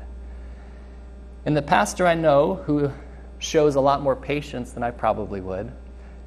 And 1.46 1.56
the 1.56 1.62
pastor 1.62 2.08
I 2.08 2.16
know 2.16 2.56
who 2.66 2.92
shows 3.44 3.76
a 3.76 3.82
lot 3.82 4.02
more 4.02 4.16
patience 4.16 4.72
than 4.72 4.84
I 4.84 4.92
probably 4.92 5.42
would. 5.42 5.72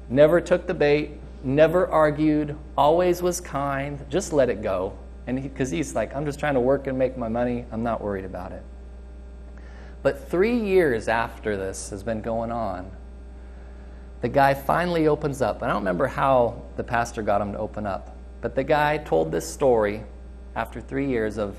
Never 0.09 0.39
took 0.39 0.67
the 0.67 0.73
bait, 0.73 1.11
never 1.43 1.87
argued, 1.87 2.55
always 2.77 3.21
was 3.21 3.41
kind, 3.41 4.05
just 4.09 4.31
let 4.31 4.49
it 4.49 4.61
go. 4.61 4.97
And 5.25 5.41
because 5.41 5.71
he, 5.71 5.77
he's 5.77 5.95
like, 5.95 6.15
I'm 6.15 6.25
just 6.25 6.39
trying 6.39 6.53
to 6.53 6.59
work 6.59 6.87
and 6.87 6.97
make 6.97 7.17
my 7.17 7.27
money, 7.27 7.65
I'm 7.71 7.83
not 7.83 8.01
worried 8.01 8.23
about 8.23 8.51
it. 8.51 8.63
But 10.03 10.29
three 10.29 10.57
years 10.57 11.07
after 11.07 11.57
this 11.57 11.89
has 11.89 12.03
been 12.03 12.21
going 12.21 12.51
on, 12.51 12.89
the 14.21 14.29
guy 14.29 14.53
finally 14.53 15.07
opens 15.07 15.41
up. 15.41 15.61
I 15.63 15.67
don't 15.67 15.77
remember 15.77 16.07
how 16.07 16.61
the 16.75 16.83
pastor 16.83 17.23
got 17.23 17.41
him 17.41 17.51
to 17.53 17.57
open 17.57 17.85
up, 17.85 18.15
but 18.41 18.55
the 18.55 18.63
guy 18.63 18.97
told 18.99 19.31
this 19.31 19.51
story 19.51 20.03
after 20.55 20.79
three 20.79 21.07
years 21.07 21.37
of 21.37 21.57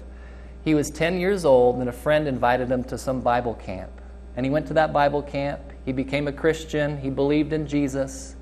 he 0.64 0.74
was 0.74 0.90
10 0.90 1.18
years 1.18 1.44
old 1.44 1.78
and 1.78 1.88
a 1.88 1.92
friend 1.92 2.28
invited 2.28 2.70
him 2.70 2.84
to 2.84 2.98
some 2.98 3.20
Bible 3.20 3.54
camp. 3.54 3.90
And 4.38 4.46
he 4.46 4.50
went 4.50 4.68
to 4.68 4.74
that 4.74 4.92
Bible 4.92 5.20
camp. 5.20 5.60
He 5.84 5.90
became 5.90 6.28
a 6.28 6.32
Christian. 6.32 6.96
He 6.96 7.10
believed 7.10 7.52
in 7.52 7.66
Jesus. 7.66 8.36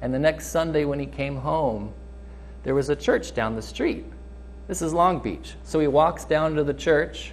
And 0.00 0.14
the 0.14 0.18
next 0.18 0.46
Sunday, 0.46 0.86
when 0.86 0.98
he 0.98 1.04
came 1.04 1.36
home, 1.36 1.92
there 2.62 2.74
was 2.74 2.88
a 2.88 2.96
church 2.96 3.34
down 3.34 3.54
the 3.54 3.60
street. 3.60 4.06
This 4.66 4.80
is 4.80 4.94
Long 4.94 5.18
Beach. 5.18 5.56
So 5.62 5.78
he 5.78 5.88
walks 5.88 6.24
down 6.24 6.54
to 6.54 6.64
the 6.64 6.72
church, 6.72 7.32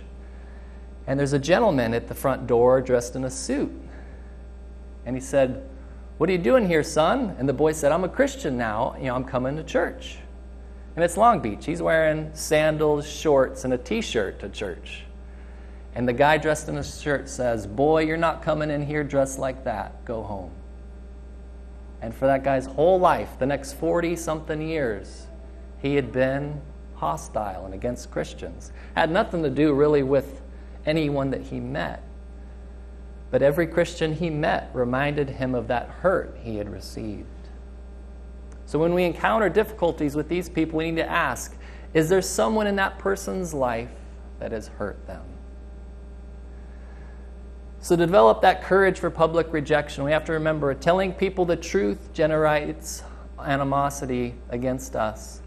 and 1.07 1.17
there's 1.17 1.31
a 1.31 1.39
gentleman 1.39 1.93
at 1.93 2.09
the 2.09 2.13
front 2.13 2.45
door 2.45 2.81
dressed 2.81 3.15
in 3.15 3.23
a 3.23 3.29
suit. 3.29 3.71
And 5.05 5.15
he 5.15 5.21
said, 5.21 5.65
What 6.17 6.29
are 6.29 6.33
you 6.33 6.39
doing 6.39 6.67
here, 6.67 6.83
son? 6.83 7.37
And 7.39 7.47
the 7.47 7.53
boy 7.53 7.71
said, 7.71 7.93
I'm 7.93 8.03
a 8.03 8.09
Christian 8.09 8.57
now. 8.57 8.97
You 8.97 9.05
know, 9.05 9.15
I'm 9.15 9.23
coming 9.23 9.55
to 9.55 9.63
church. 9.63 10.17
And 10.97 11.05
it's 11.05 11.15
Long 11.15 11.39
Beach. 11.39 11.65
He's 11.65 11.81
wearing 11.81 12.31
sandals, 12.33 13.09
shorts, 13.09 13.63
and 13.63 13.73
a 13.73 13.77
t 13.77 14.01
shirt 14.01 14.41
to 14.41 14.49
church. 14.49 15.05
And 15.95 16.07
the 16.07 16.13
guy 16.13 16.37
dressed 16.37 16.69
in 16.69 16.77
a 16.77 16.83
shirt 16.83 17.29
says, 17.29 17.67
Boy, 17.67 18.03
you're 18.03 18.17
not 18.17 18.41
coming 18.41 18.71
in 18.71 18.85
here 18.85 19.03
dressed 19.03 19.37
like 19.37 19.63
that. 19.63 20.03
Go 20.05 20.23
home. 20.23 20.51
And 22.01 22.13
for 22.13 22.25
that 22.25 22.43
guy's 22.43 22.65
whole 22.65 22.99
life, 22.99 23.39
the 23.39 23.45
next 23.45 23.73
40 23.73 24.15
something 24.15 24.61
years, 24.61 25.27
he 25.81 25.95
had 25.95 26.11
been 26.11 26.61
hostile 26.95 27.65
and 27.65 27.73
against 27.73 28.11
Christians. 28.11 28.71
Had 28.95 29.11
nothing 29.11 29.43
to 29.43 29.49
do 29.49 29.73
really 29.73 30.03
with 30.03 30.41
anyone 30.85 31.31
that 31.31 31.41
he 31.41 31.59
met. 31.59 32.03
But 33.31 33.41
every 33.41 33.67
Christian 33.67 34.13
he 34.13 34.29
met 34.29 34.69
reminded 34.73 35.29
him 35.29 35.55
of 35.55 35.67
that 35.67 35.89
hurt 35.89 36.37
he 36.43 36.57
had 36.57 36.69
received. 36.69 37.27
So 38.65 38.79
when 38.79 38.93
we 38.93 39.03
encounter 39.03 39.49
difficulties 39.49 40.15
with 40.15 40.29
these 40.29 40.49
people, 40.49 40.77
we 40.77 40.91
need 40.91 40.97
to 40.97 41.09
ask 41.09 41.55
is 41.93 42.09
there 42.09 42.21
someone 42.21 42.65
in 42.65 42.75
that 42.77 42.97
person's 42.97 43.53
life 43.53 43.91
that 44.39 44.51
has 44.51 44.67
hurt 44.67 45.05
them? 45.05 45.23
So, 47.83 47.97
to 47.97 48.05
develop 48.05 48.41
that 48.43 48.63
courage 48.63 48.97
for 48.97 49.09
public 49.09 49.51
rejection, 49.51 50.05
we 50.05 50.11
have 50.11 50.23
to 50.25 50.31
remember 50.31 50.73
telling 50.73 51.11
people 51.11 51.43
the 51.43 51.57
truth 51.57 52.13
generates 52.13 53.03
animosity 53.37 54.35
against 54.51 54.95
us. 54.95 55.41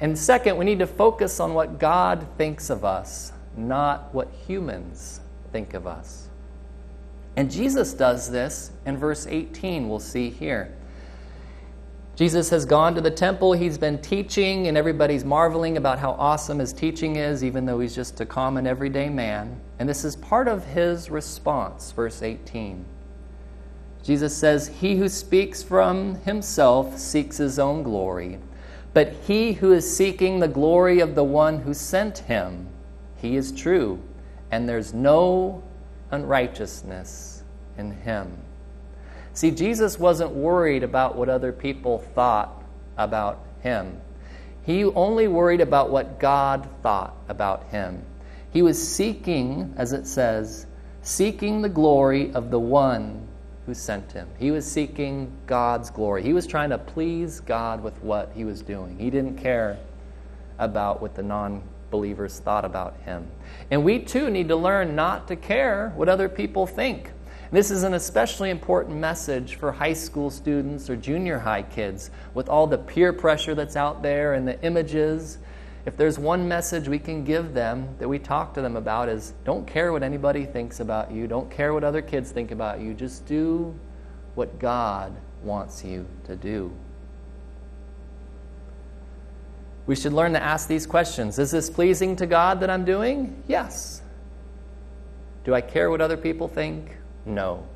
And 0.00 0.18
second, 0.18 0.56
we 0.56 0.64
need 0.64 0.80
to 0.80 0.88
focus 0.88 1.38
on 1.38 1.54
what 1.54 1.78
God 1.78 2.26
thinks 2.36 2.70
of 2.70 2.84
us, 2.84 3.30
not 3.56 4.12
what 4.12 4.32
humans 4.48 5.20
think 5.52 5.74
of 5.74 5.86
us. 5.86 6.26
And 7.36 7.48
Jesus 7.48 7.92
does 7.92 8.28
this 8.28 8.72
in 8.84 8.96
verse 8.96 9.28
18, 9.28 9.88
we'll 9.88 10.00
see 10.00 10.28
here. 10.28 10.74
Jesus 12.20 12.50
has 12.50 12.66
gone 12.66 12.94
to 12.96 13.00
the 13.00 13.10
temple, 13.10 13.54
he's 13.54 13.78
been 13.78 13.98
teaching, 14.02 14.66
and 14.66 14.76
everybody's 14.76 15.24
marveling 15.24 15.78
about 15.78 15.98
how 15.98 16.10
awesome 16.18 16.58
his 16.58 16.70
teaching 16.70 17.16
is, 17.16 17.42
even 17.42 17.64
though 17.64 17.80
he's 17.80 17.94
just 17.94 18.20
a 18.20 18.26
common 18.26 18.66
everyday 18.66 19.08
man. 19.08 19.58
And 19.78 19.88
this 19.88 20.04
is 20.04 20.16
part 20.16 20.46
of 20.46 20.66
his 20.66 21.08
response, 21.08 21.92
verse 21.92 22.20
18. 22.20 22.84
Jesus 24.04 24.36
says, 24.36 24.68
He 24.68 24.96
who 24.96 25.08
speaks 25.08 25.62
from 25.62 26.16
himself 26.16 26.98
seeks 26.98 27.38
his 27.38 27.58
own 27.58 27.82
glory, 27.82 28.38
but 28.92 29.14
he 29.26 29.54
who 29.54 29.72
is 29.72 29.96
seeking 29.96 30.40
the 30.40 30.46
glory 30.46 31.00
of 31.00 31.14
the 31.14 31.24
one 31.24 31.60
who 31.60 31.72
sent 31.72 32.18
him, 32.18 32.68
he 33.16 33.34
is 33.34 33.50
true, 33.50 33.98
and 34.50 34.68
there's 34.68 34.92
no 34.92 35.62
unrighteousness 36.10 37.44
in 37.78 37.92
Him. 37.92 38.36
See, 39.40 39.50
Jesus 39.50 39.98
wasn't 39.98 40.32
worried 40.32 40.82
about 40.82 41.16
what 41.16 41.30
other 41.30 41.50
people 41.50 42.00
thought 42.14 42.62
about 42.98 43.42
Him. 43.62 43.98
He 44.64 44.84
only 44.84 45.28
worried 45.28 45.62
about 45.62 45.88
what 45.88 46.20
God 46.20 46.68
thought 46.82 47.16
about 47.26 47.64
Him. 47.70 48.04
He 48.52 48.60
was 48.60 48.76
seeking, 48.76 49.72
as 49.78 49.94
it 49.94 50.06
says, 50.06 50.66
seeking 51.00 51.62
the 51.62 51.70
glory 51.70 52.30
of 52.34 52.50
the 52.50 52.60
one 52.60 53.26
who 53.64 53.72
sent 53.72 54.12
him. 54.12 54.28
He 54.38 54.50
was 54.50 54.70
seeking 54.70 55.32
God's 55.46 55.88
glory. 55.88 56.22
He 56.22 56.34
was 56.34 56.46
trying 56.46 56.68
to 56.68 56.76
please 56.76 57.40
God 57.40 57.82
with 57.82 57.96
what 58.02 58.32
he 58.34 58.44
was 58.44 58.60
doing. 58.60 58.98
He 58.98 59.08
didn't 59.08 59.38
care 59.38 59.78
about 60.58 61.00
what 61.00 61.14
the 61.14 61.22
non 61.22 61.62
believers 61.90 62.40
thought 62.40 62.66
about 62.66 62.94
him. 63.06 63.26
And 63.70 63.84
we 63.84 64.00
too 64.00 64.28
need 64.28 64.48
to 64.48 64.56
learn 64.56 64.94
not 64.94 65.28
to 65.28 65.36
care 65.36 65.94
what 65.96 66.10
other 66.10 66.28
people 66.28 66.66
think. 66.66 67.12
This 67.52 67.70
is 67.70 67.82
an 67.82 67.94
especially 67.94 68.50
important 68.50 68.98
message 68.98 69.56
for 69.56 69.72
high 69.72 69.92
school 69.92 70.30
students 70.30 70.88
or 70.88 70.96
junior 70.96 71.38
high 71.38 71.62
kids 71.62 72.10
with 72.32 72.48
all 72.48 72.66
the 72.66 72.78
peer 72.78 73.12
pressure 73.12 73.54
that's 73.54 73.76
out 73.76 74.02
there 74.02 74.34
and 74.34 74.46
the 74.46 74.62
images 74.62 75.38
if 75.86 75.96
there's 75.96 76.18
one 76.18 76.46
message 76.46 76.88
we 76.88 76.98
can 76.98 77.24
give 77.24 77.54
them 77.54 77.88
that 77.98 78.08
we 78.08 78.18
talk 78.18 78.52
to 78.54 78.62
them 78.62 78.76
about 78.76 79.08
is 79.08 79.32
don't 79.44 79.66
care 79.66 79.92
what 79.92 80.02
anybody 80.02 80.44
thinks 80.44 80.80
about 80.80 81.10
you, 81.10 81.26
don't 81.26 81.50
care 81.50 81.72
what 81.72 81.84
other 81.84 82.02
kids 82.02 82.30
think 82.30 82.50
about 82.50 82.80
you, 82.80 82.92
just 82.92 83.24
do 83.26 83.74
what 84.34 84.58
God 84.58 85.16
wants 85.42 85.82
you 85.82 86.06
to 86.24 86.36
do. 86.36 86.70
We 89.86 89.96
should 89.96 90.12
learn 90.12 90.34
to 90.34 90.42
ask 90.42 90.68
these 90.68 90.86
questions 90.86 91.38
Is 91.38 91.50
this 91.50 91.70
pleasing 91.70 92.14
to 92.16 92.26
God 92.26 92.60
that 92.60 92.68
I'm 92.68 92.84
doing? 92.84 93.42
Yes. 93.48 94.02
Do 95.44 95.54
I 95.54 95.62
care 95.62 95.90
what 95.90 96.02
other 96.02 96.18
people 96.18 96.46
think? 96.46 96.99
No. 97.24 97.66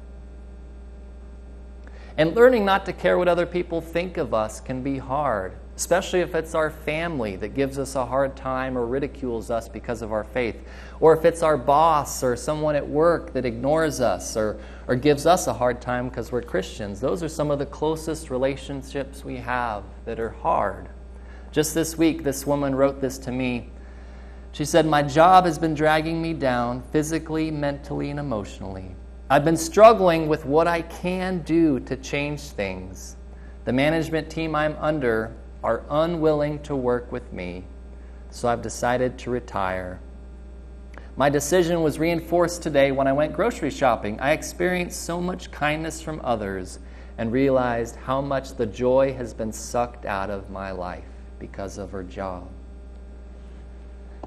And 2.17 2.35
learning 2.35 2.65
not 2.65 2.87
to 2.87 2.93
care 2.93 3.19
what 3.19 3.29
other 3.29 3.47
people 3.47 3.81
think 3.81 4.17
of 4.17 4.33
us 4.33 4.61
can 4.61 4.83
be 4.83 4.99
hard 4.99 5.55
especially 5.77 6.21
if 6.21 6.35
it's 6.35 6.55
our 6.55 6.71
family 6.71 7.37
that 7.37 7.55
gives 7.55 7.79
us 7.79 7.97
a 7.97 8.07
hard 8.07 8.37
time 8.37 8.79
or 8.79 8.87
ridicules 8.87 9.51
us 9.51 9.69
because 9.69 10.03
of 10.03 10.13
our 10.13 10.23
faith, 10.23 10.57
or 11.01 11.17
if 11.17 11.25
it's 11.25 11.43
our 11.43 11.57
boss 11.57 12.23
or 12.23 12.37
someone 12.37 12.77
at 12.77 12.87
work 12.87 13.33
that 13.33 13.45
ignores 13.45 14.01
us 14.01 14.37
or, 14.37 14.59
or 14.87 14.95
gives 14.95 15.27
us 15.27 15.47
a 15.47 15.53
hard 15.53 15.81
time 15.81 16.09
because 16.09 16.31
we're 16.31 16.43
Christians. 16.43 17.01
Those 17.01 17.23
are 17.23 17.29
some 17.29 17.51
of 17.51 17.59
the 17.59 17.67
closest 17.67 18.31
relationships 18.31 19.25
we 19.25 19.37
have 19.37 19.83
that 20.05 20.21
are 20.21 20.31
hard. 20.31 20.89
Just 21.51 21.75
this 21.75 21.99
week, 21.99 22.23
this 22.23 22.47
woman 22.47 22.75
wrote 22.75 23.01
this 23.01 23.19
to 23.19 23.33
me. 23.33 23.71
She 24.53 24.65
said, 24.65 24.87
My 24.87 25.03
job 25.03 25.45
has 25.45 25.59
been 25.59 25.75
dragging 25.75 26.23
me 26.23 26.35
down 26.35 26.83
physically, 26.93 27.51
mentally, 27.51 28.11
and 28.11 28.21
emotionally. 28.21 28.95
I've 29.31 29.45
been 29.45 29.57
struggling 29.57 30.29
with 30.29 30.45
what 30.45 30.69
I 30.69 30.83
can 30.83 31.39
do 31.41 31.81
to 31.81 31.97
change 31.97 32.43
things. 32.43 33.17
The 33.65 33.73
management 33.73 34.29
team 34.29 34.55
I'm 34.55 34.77
under 34.79 35.35
are 35.63 35.83
unwilling 35.89 36.59
to 36.65 36.77
work 36.77 37.11
with 37.11 37.33
me, 37.33 37.65
so 38.29 38.49
I've 38.49 38.61
decided 38.61 39.19
to 39.21 39.31
retire. 39.31 39.99
My 41.17 41.31
decision 41.31 41.83
was 41.83 41.99
reinforced 41.99 42.63
today 42.63 42.93
when 42.93 43.07
I 43.07 43.15
went 43.15 43.33
grocery 43.33 43.71
shopping. 43.71 44.21
I 44.21 44.33
experienced 44.33 45.03
so 45.05 45.23
much 45.23 45.51
kindness 45.51 46.03
from 46.03 46.21
others 46.23 46.79
and 47.17 47.33
realized 47.33 47.97
how 47.97 48.21
much 48.21 48.57
the 48.57 48.67
joy 48.67 49.15
has 49.15 49.33
been 49.33 49.53
sucked 49.53 50.05
out 50.05 50.29
of 50.29 50.51
my 50.51 50.71
life 50.71 51.05
because 51.39 51.79
of 51.79 51.93
her 51.93 52.03
job. 52.03 52.51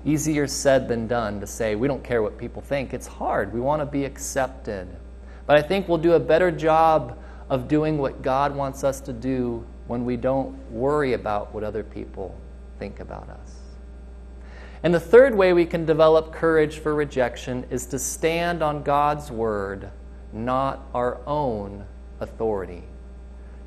Easier 0.07 0.47
said 0.47 0.87
than 0.87 1.05
done 1.05 1.41
to 1.41 1.45
say, 1.45 1.75
we 1.75 1.85
don't 1.85 2.01
care 2.01 2.23
what 2.23 2.37
people 2.37 2.61
think. 2.61 2.93
It's 2.93 3.07
hard. 3.07 3.53
We 3.53 3.59
want 3.59 3.81
to 3.81 3.85
be 3.85 4.05
accepted. 4.05 4.87
But 5.45 5.57
I 5.57 5.61
think 5.61 5.89
we'll 5.89 5.97
do 5.97 6.13
a 6.13 6.19
better 6.19 6.49
job 6.49 7.19
of 7.49 7.67
doing 7.67 7.97
what 7.97 8.21
God 8.21 8.55
wants 8.55 8.85
us 8.85 9.01
to 9.01 9.11
do 9.11 9.65
when 9.87 10.05
we 10.05 10.15
don't 10.15 10.55
worry 10.71 11.11
about 11.11 11.53
what 11.53 11.65
other 11.65 11.83
people 11.83 12.33
think 12.79 13.01
about 13.01 13.27
us. 13.27 13.55
And 14.81 14.93
the 14.93 14.99
third 14.99 15.35
way 15.35 15.51
we 15.51 15.65
can 15.65 15.85
develop 15.85 16.31
courage 16.31 16.79
for 16.79 16.95
rejection 16.95 17.65
is 17.69 17.85
to 17.87 17.99
stand 17.99 18.63
on 18.63 18.83
God's 18.83 19.29
word, 19.29 19.89
not 20.31 20.85
our 20.93 21.19
own 21.27 21.85
authority. 22.21 22.83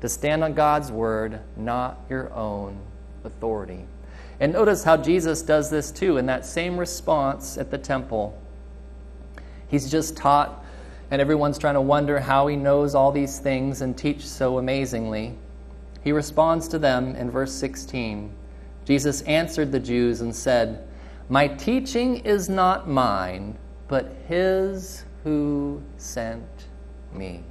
To 0.01 0.09
stand 0.09 0.43
on 0.43 0.53
God's 0.53 0.91
word, 0.91 1.39
not 1.55 1.99
your 2.09 2.33
own 2.33 2.79
authority. 3.23 3.85
And 4.41 4.51
notice 4.51 4.83
how 4.83 4.97
Jesus 4.97 5.43
does 5.43 5.69
this 5.69 5.91
too 5.91 6.17
in 6.17 6.25
that 6.25 6.47
same 6.47 6.75
response 6.75 7.59
at 7.59 7.69
the 7.69 7.77
temple. 7.77 8.35
He's 9.67 9.89
just 9.89 10.17
taught, 10.17 10.65
and 11.11 11.21
everyone's 11.21 11.59
trying 11.59 11.75
to 11.75 11.81
wonder 11.81 12.19
how 12.19 12.47
he 12.47 12.55
knows 12.55 12.95
all 12.95 13.11
these 13.11 13.37
things 13.37 13.81
and 13.81 13.95
teach 13.95 14.27
so 14.27 14.57
amazingly. 14.57 15.37
He 16.03 16.11
responds 16.11 16.67
to 16.69 16.79
them 16.79 17.15
in 17.15 17.29
verse 17.29 17.53
16. 17.53 18.33
Jesus 18.83 19.21
answered 19.21 19.71
the 19.71 19.79
Jews 19.79 20.21
and 20.21 20.35
said, 20.35 20.87
My 21.29 21.47
teaching 21.47 22.17
is 22.17 22.49
not 22.49 22.89
mine, 22.89 23.59
but 23.87 24.11
his 24.27 25.05
who 25.23 25.83
sent 25.97 26.65
me. 27.13 27.43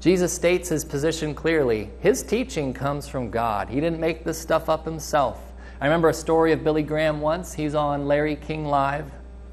Jesus 0.00 0.32
states 0.32 0.68
his 0.68 0.84
position 0.84 1.34
clearly. 1.34 1.90
His 2.00 2.22
teaching 2.22 2.72
comes 2.72 3.08
from 3.08 3.30
God. 3.30 3.68
He 3.68 3.80
didn't 3.80 3.98
make 3.98 4.24
this 4.24 4.38
stuff 4.38 4.68
up 4.68 4.84
himself. 4.84 5.40
I 5.80 5.86
remember 5.86 6.08
a 6.08 6.14
story 6.14 6.52
of 6.52 6.62
Billy 6.62 6.82
Graham 6.82 7.20
once. 7.20 7.52
He's 7.52 7.74
on 7.74 8.06
Larry 8.06 8.36
King 8.36 8.66
Live. 8.66 9.10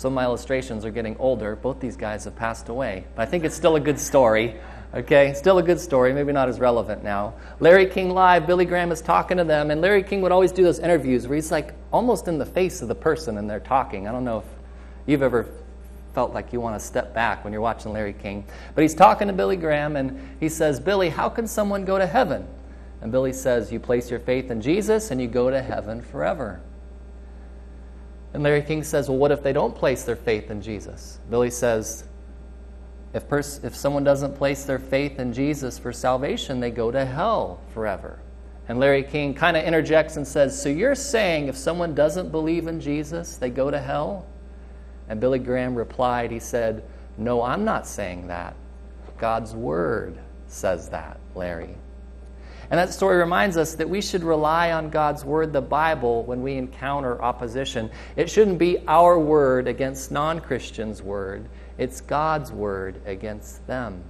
Some 0.00 0.12
of 0.12 0.12
my 0.12 0.24
illustrations 0.24 0.84
are 0.84 0.90
getting 0.90 1.16
older. 1.18 1.54
Both 1.54 1.78
these 1.78 1.96
guys 1.96 2.24
have 2.24 2.34
passed 2.34 2.68
away. 2.68 3.04
But 3.14 3.22
I 3.22 3.26
think 3.26 3.44
it's 3.44 3.54
still 3.54 3.76
a 3.76 3.80
good 3.80 3.98
story. 3.98 4.56
Okay, 4.92 5.34
still 5.34 5.58
a 5.58 5.62
good 5.62 5.78
story, 5.78 6.12
maybe 6.12 6.32
not 6.32 6.48
as 6.48 6.58
relevant 6.58 7.04
now. 7.04 7.34
Larry 7.60 7.86
King 7.86 8.10
Live, 8.10 8.44
Billy 8.44 8.64
Graham 8.64 8.90
is 8.90 9.00
talking 9.00 9.36
to 9.36 9.44
them, 9.44 9.70
and 9.70 9.80
Larry 9.80 10.02
King 10.02 10.20
would 10.22 10.32
always 10.32 10.50
do 10.50 10.64
those 10.64 10.80
interviews 10.80 11.28
where 11.28 11.36
he's 11.36 11.52
like 11.52 11.74
almost 11.92 12.26
in 12.26 12.38
the 12.38 12.46
face 12.46 12.82
of 12.82 12.88
the 12.88 12.94
person 12.94 13.38
and 13.38 13.48
they're 13.48 13.60
talking. 13.60 14.08
I 14.08 14.12
don't 14.12 14.24
know 14.24 14.38
if 14.38 14.44
you've 15.06 15.22
ever 15.22 15.48
felt 16.14 16.32
like 16.32 16.52
you 16.52 16.60
want 16.60 16.78
to 16.78 16.84
step 16.84 17.14
back 17.14 17.44
when 17.44 17.52
you're 17.52 17.62
watching 17.62 17.92
Larry 17.92 18.12
King. 18.12 18.44
But 18.74 18.82
he's 18.82 18.94
talking 18.94 19.28
to 19.28 19.32
Billy 19.32 19.56
Graham, 19.56 19.96
and 19.96 20.20
he 20.40 20.48
says, 20.48 20.80
Billy, 20.80 21.08
how 21.08 21.28
can 21.28 21.46
someone 21.46 21.84
go 21.84 21.98
to 21.98 22.06
heaven? 22.06 22.46
And 23.00 23.10
Billy 23.10 23.32
says, 23.32 23.72
You 23.72 23.80
place 23.80 24.10
your 24.10 24.20
faith 24.20 24.50
in 24.50 24.60
Jesus 24.60 25.10
and 25.10 25.20
you 25.20 25.26
go 25.26 25.50
to 25.50 25.62
heaven 25.62 26.02
forever. 26.02 26.60
And 28.32 28.42
Larry 28.42 28.62
King 28.62 28.84
says, 28.84 29.08
Well, 29.08 29.18
what 29.18 29.32
if 29.32 29.42
they 29.42 29.52
don't 29.52 29.74
place 29.74 30.04
their 30.04 30.16
faith 30.16 30.50
in 30.50 30.60
Jesus? 30.62 31.18
Billy 31.30 31.50
says, 31.50 32.04
if, 33.12 33.28
pers- 33.28 33.60
if 33.64 33.74
someone 33.74 34.04
doesn't 34.04 34.36
place 34.36 34.64
their 34.64 34.78
faith 34.78 35.18
in 35.18 35.32
Jesus 35.32 35.78
for 35.78 35.92
salvation, 35.92 36.60
they 36.60 36.70
go 36.70 36.90
to 36.90 37.04
hell 37.04 37.60
forever. 37.74 38.20
And 38.68 38.78
Larry 38.78 39.02
King 39.02 39.34
kind 39.34 39.56
of 39.56 39.64
interjects 39.64 40.16
and 40.16 40.26
says, 40.26 40.60
So 40.60 40.68
you're 40.68 40.94
saying 40.94 41.48
if 41.48 41.56
someone 41.56 41.94
doesn't 41.94 42.30
believe 42.30 42.68
in 42.68 42.80
Jesus, 42.80 43.36
they 43.36 43.50
go 43.50 43.68
to 43.70 43.80
hell? 43.80 44.26
And 45.10 45.20
Billy 45.20 45.40
Graham 45.40 45.74
replied, 45.74 46.30
He 46.30 46.38
said, 46.38 46.84
No, 47.18 47.42
I'm 47.42 47.64
not 47.64 47.86
saying 47.86 48.28
that. 48.28 48.54
God's 49.18 49.54
Word 49.54 50.16
says 50.46 50.88
that, 50.90 51.18
Larry. 51.34 51.74
And 52.70 52.78
that 52.78 52.94
story 52.94 53.16
reminds 53.16 53.56
us 53.56 53.74
that 53.74 53.90
we 53.90 54.00
should 54.00 54.22
rely 54.22 54.70
on 54.70 54.88
God's 54.88 55.24
Word, 55.24 55.52
the 55.52 55.60
Bible, 55.60 56.22
when 56.22 56.42
we 56.42 56.54
encounter 56.54 57.20
opposition. 57.20 57.90
It 58.14 58.30
shouldn't 58.30 58.58
be 58.58 58.78
our 58.86 59.18
word 59.18 59.66
against 59.66 60.12
non 60.12 60.40
Christians' 60.40 61.02
word. 61.02 61.48
It's 61.76 62.00
God's 62.00 62.52
word 62.52 63.02
against 63.04 63.66
them. 63.66 64.04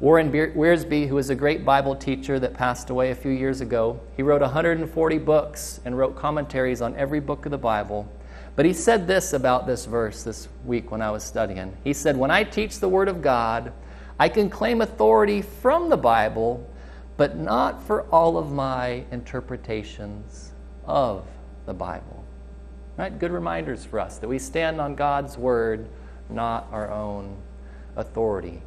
Warren 0.00 0.32
Wiersbe, 0.32 1.06
who 1.06 1.16
was 1.16 1.28
a 1.28 1.34
great 1.34 1.66
Bible 1.66 1.94
teacher 1.94 2.38
that 2.40 2.54
passed 2.54 2.88
away 2.88 3.10
a 3.10 3.14
few 3.14 3.32
years 3.32 3.60
ago, 3.60 4.00
he 4.16 4.22
wrote 4.22 4.40
140 4.40 5.18
books 5.18 5.80
and 5.84 5.98
wrote 5.98 6.16
commentaries 6.16 6.80
on 6.80 6.96
every 6.96 7.20
book 7.20 7.44
of 7.44 7.50
the 7.50 7.58
Bible. 7.58 8.10
But 8.58 8.66
he 8.66 8.72
said 8.72 9.06
this 9.06 9.34
about 9.34 9.68
this 9.68 9.84
verse 9.84 10.24
this 10.24 10.48
week 10.64 10.90
when 10.90 11.00
I 11.00 11.12
was 11.12 11.22
studying. 11.22 11.76
He 11.84 11.92
said, 11.92 12.16
When 12.16 12.32
I 12.32 12.42
teach 12.42 12.80
the 12.80 12.88
Word 12.88 13.06
of 13.06 13.22
God, 13.22 13.72
I 14.18 14.28
can 14.28 14.50
claim 14.50 14.80
authority 14.80 15.42
from 15.42 15.88
the 15.88 15.96
Bible, 15.96 16.68
but 17.16 17.36
not 17.36 17.80
for 17.80 18.02
all 18.10 18.36
of 18.36 18.50
my 18.50 19.04
interpretations 19.12 20.50
of 20.86 21.24
the 21.66 21.72
Bible. 21.72 22.24
Right? 22.96 23.16
Good 23.16 23.30
reminders 23.30 23.84
for 23.84 24.00
us 24.00 24.18
that 24.18 24.26
we 24.26 24.40
stand 24.40 24.80
on 24.80 24.96
God's 24.96 25.38
Word 25.38 25.86
not 26.28 26.66
our 26.72 26.90
own 26.90 27.36
authority. 27.94 28.60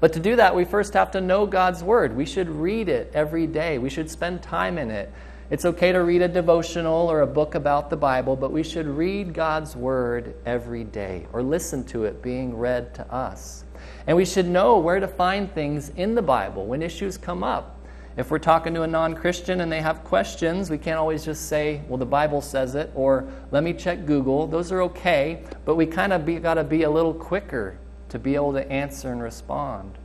But 0.00 0.12
to 0.14 0.18
do 0.18 0.34
that, 0.34 0.56
we 0.56 0.64
first 0.64 0.94
have 0.94 1.12
to 1.12 1.20
know 1.20 1.46
God's 1.46 1.84
Word. 1.84 2.16
We 2.16 2.26
should 2.26 2.50
read 2.50 2.88
it 2.88 3.12
every 3.14 3.46
day, 3.46 3.78
we 3.78 3.88
should 3.88 4.10
spend 4.10 4.42
time 4.42 4.78
in 4.78 4.90
it. 4.90 5.12
It's 5.54 5.64
okay 5.64 5.92
to 5.92 6.02
read 6.02 6.20
a 6.20 6.26
devotional 6.26 7.08
or 7.08 7.20
a 7.20 7.28
book 7.28 7.54
about 7.54 7.88
the 7.88 7.96
Bible, 7.96 8.34
but 8.34 8.50
we 8.50 8.64
should 8.64 8.88
read 8.88 9.32
God's 9.32 9.76
Word 9.76 10.34
every 10.44 10.82
day 10.82 11.28
or 11.32 11.44
listen 11.44 11.84
to 11.84 12.06
it 12.06 12.20
being 12.20 12.58
read 12.58 12.92
to 12.96 13.14
us. 13.14 13.62
And 14.08 14.16
we 14.16 14.24
should 14.24 14.48
know 14.48 14.80
where 14.80 14.98
to 14.98 15.06
find 15.06 15.48
things 15.54 15.90
in 15.90 16.16
the 16.16 16.22
Bible 16.22 16.66
when 16.66 16.82
issues 16.82 17.16
come 17.16 17.44
up. 17.44 17.78
If 18.16 18.32
we're 18.32 18.40
talking 18.40 18.74
to 18.74 18.82
a 18.82 18.88
non 18.88 19.14
Christian 19.14 19.60
and 19.60 19.70
they 19.70 19.80
have 19.80 20.02
questions, 20.02 20.70
we 20.70 20.76
can't 20.76 20.98
always 20.98 21.24
just 21.24 21.48
say, 21.48 21.82
well, 21.86 21.98
the 21.98 22.04
Bible 22.04 22.40
says 22.40 22.74
it, 22.74 22.90
or 22.96 23.28
let 23.52 23.62
me 23.62 23.74
check 23.74 24.06
Google. 24.06 24.48
Those 24.48 24.72
are 24.72 24.82
okay, 24.82 25.44
but 25.64 25.76
we 25.76 25.86
kind 25.86 26.12
of 26.12 26.42
got 26.42 26.54
to 26.54 26.64
be 26.64 26.82
a 26.82 26.90
little 26.90 27.14
quicker 27.14 27.78
to 28.08 28.18
be 28.18 28.34
able 28.34 28.54
to 28.54 28.68
answer 28.72 29.12
and 29.12 29.22
respond. 29.22 29.98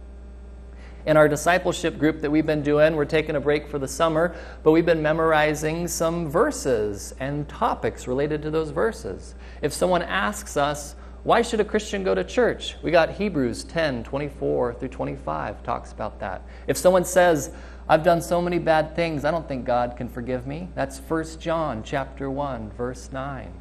In 1.10 1.17
our 1.17 1.28
discipleship 1.28 1.98
group 1.98 2.22
that 2.22 2.30
we've 2.30 2.45
been 2.45 2.62
doing, 2.62 2.95
we're 2.95 3.04
taking 3.04 3.36
a 3.36 3.39
break 3.39 3.67
for 3.67 3.80
the 3.80 3.88
summer, 3.88 4.36
but 4.62 4.74
we've 4.74 4.86
been 4.86 5.02
memorizing 5.02 5.88
some 5.88 6.30
verses 6.30 7.15
and 7.19 7.50
topics 7.50 8.08
related 8.08 8.43
to 8.43 8.52
those 8.52 8.69
verses. 8.69 9.34
If 9.63 9.74
someone 9.74 10.04
asks 10.04 10.56
us, 10.56 10.95
why 11.24 11.41
should 11.41 11.62
a 11.62 11.65
Christian 11.65 12.04
go 12.04 12.13
to 12.13 12.24
church? 12.24 12.76
We 12.84 12.91
got 12.91 13.10
Hebrews 13.10 13.63
10 13.63 14.04
24 14.04 14.76
through 14.76 14.89
25 14.89 15.63
talks 15.63 15.91
about 15.91 16.19
that. 16.19 16.43
If 16.67 16.78
someone 16.78 17.06
says, 17.06 17.56
I've 17.88 18.04
done 18.04 18.22
so 18.22 18.39
many 18.39 18.60
bad 18.60 18.95
things, 18.95 19.26
I 19.26 19.32
don't 19.32 19.48
think 19.48 19.65
God 19.65 19.98
can 19.98 20.10
forgive 20.10 20.45
me. 20.45 20.69
That's 20.76 21.00
1 21.00 21.39
John 21.39 21.82
chapter 21.82 22.30
1 22.30 22.69
verse 22.74 23.12
9. 23.12 23.52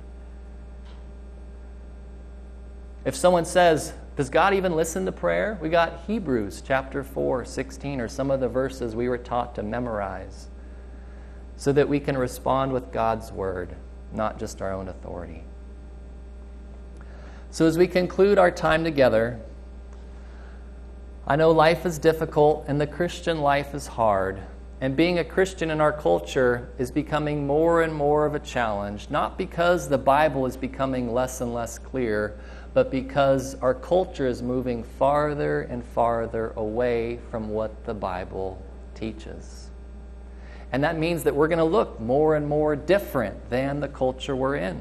If 3.07 3.17
someone 3.17 3.47
says, 3.47 3.95
does 4.19 4.31
God 4.31 4.53
even 4.53 4.75
listen 4.75 5.07
to 5.07 5.13
prayer? 5.13 5.57
We 5.63 5.69
got 5.69 6.01
Hebrews 6.09 6.61
chapter 6.67 7.05
4, 7.05 7.45
16, 7.45 8.01
or 8.01 8.09
some 8.09 8.33
of 8.33 8.41
the 8.41 8.49
verses 8.49 8.97
we 8.97 9.09
were 9.09 9.17
taught 9.17 9.55
to 9.55 9.63
memorize 9.63 10.49
so 11.57 11.71
that 11.71 11.89
we 11.89 12.01
can 12.01 12.19
respond 12.19 12.73
with 12.73 12.91
God's 12.91 13.31
word, 13.31 13.77
not 14.13 14.37
just 14.41 14.61
our 14.61 14.73
own 14.73 14.89
authority. 14.89 15.45
So, 17.53 17.65
as 17.65 17.79
we 17.79 17.87
conclude 17.87 18.39
our 18.39 18.51
time 18.51 18.83
together, 18.83 19.39
I 21.25 21.37
know 21.37 21.53
life 21.53 21.87
is 21.87 21.97
difficult 22.01 22.65
and 22.67 22.81
the 22.81 22.89
Christian 22.89 23.41
life 23.41 23.73
is 23.73 23.87
hard. 23.87 24.43
And 24.81 24.97
being 24.97 25.21
a 25.21 25.25
Christian 25.25 25.71
in 25.71 25.81
our 25.81 25.93
culture 25.93 26.71
is 26.77 26.91
becoming 26.91 27.47
more 27.47 27.83
and 27.83 27.95
more 27.95 28.27
of 28.27 28.35
a 28.35 28.41
challenge, 28.41 29.11
not 29.11 29.39
because 29.39 29.89
the 29.89 29.99
Bible 29.99 30.45
is 30.45 30.57
becoming 30.57 31.13
less 31.13 31.41
and 31.41 31.55
less 31.55 31.79
clear, 31.79 32.37
but 32.79 32.93
because 32.93 33.57
our 33.57 33.75
culture 33.75 34.29
is 34.29 34.41
moving 34.41 34.85
farther 34.85 35.63
and 35.63 35.85
farther 35.85 36.53
away 36.55 37.19
from 37.29 37.49
what 37.49 37.85
the 37.87 37.93
Bible 37.93 38.63
teaches. 38.95 39.71
And 40.71 40.85
that 40.85 40.97
means 40.97 41.25
that 41.25 41.35
we're 41.35 41.49
going 41.49 41.59
to 41.59 41.65
look 41.65 41.99
more 41.99 42.37
and 42.37 42.47
more 42.47 42.77
different 42.77 43.51
than 43.51 43.81
the 43.81 43.89
culture 43.89 44.37
we're 44.37 44.55
in. 44.55 44.77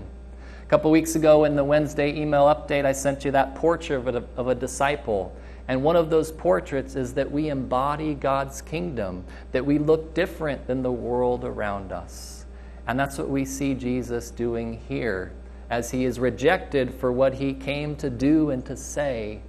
A 0.62 0.66
couple 0.68 0.92
weeks 0.92 1.16
ago 1.16 1.46
in 1.46 1.56
the 1.56 1.64
Wednesday 1.64 2.16
email 2.16 2.44
update, 2.44 2.86
I 2.86 2.92
sent 2.92 3.26
you 3.26 3.32
that 3.32 3.56
portrait 3.56 3.96
of 3.96 4.08
a, 4.08 4.24
of 4.40 4.48
a 4.48 4.54
disciple. 4.54 5.36
And 5.68 5.82
one 5.82 5.96
of 5.96 6.12
those 6.12 6.32
portraits 6.32 6.96
is 6.96 7.16
that 7.16 7.32
we 7.32 7.50
embody 7.50 8.14
God's 8.14 8.62
kingdom, 8.62 9.24
that 9.54 9.66
we 9.66 9.80
look 9.80 10.14
different 10.14 10.68
than 10.68 10.84
the 10.84 10.92
world 10.92 11.44
around 11.44 11.92
us. 11.92 12.46
And 12.86 13.00
that's 13.00 13.18
what 13.18 13.28
we 13.28 13.44
see 13.44 13.74
Jesus 13.74 14.30
doing 14.30 14.82
here 14.88 15.32
as 15.70 15.92
he 15.92 16.06
is 16.06 16.20
rejected 16.20 16.94
for 16.94 17.12
what 17.12 17.36
he 17.36 17.54
came 17.54 17.96
to 17.98 18.10
do 18.10 18.50
and 18.50 18.66
to 18.66 18.76
say, 18.76 19.42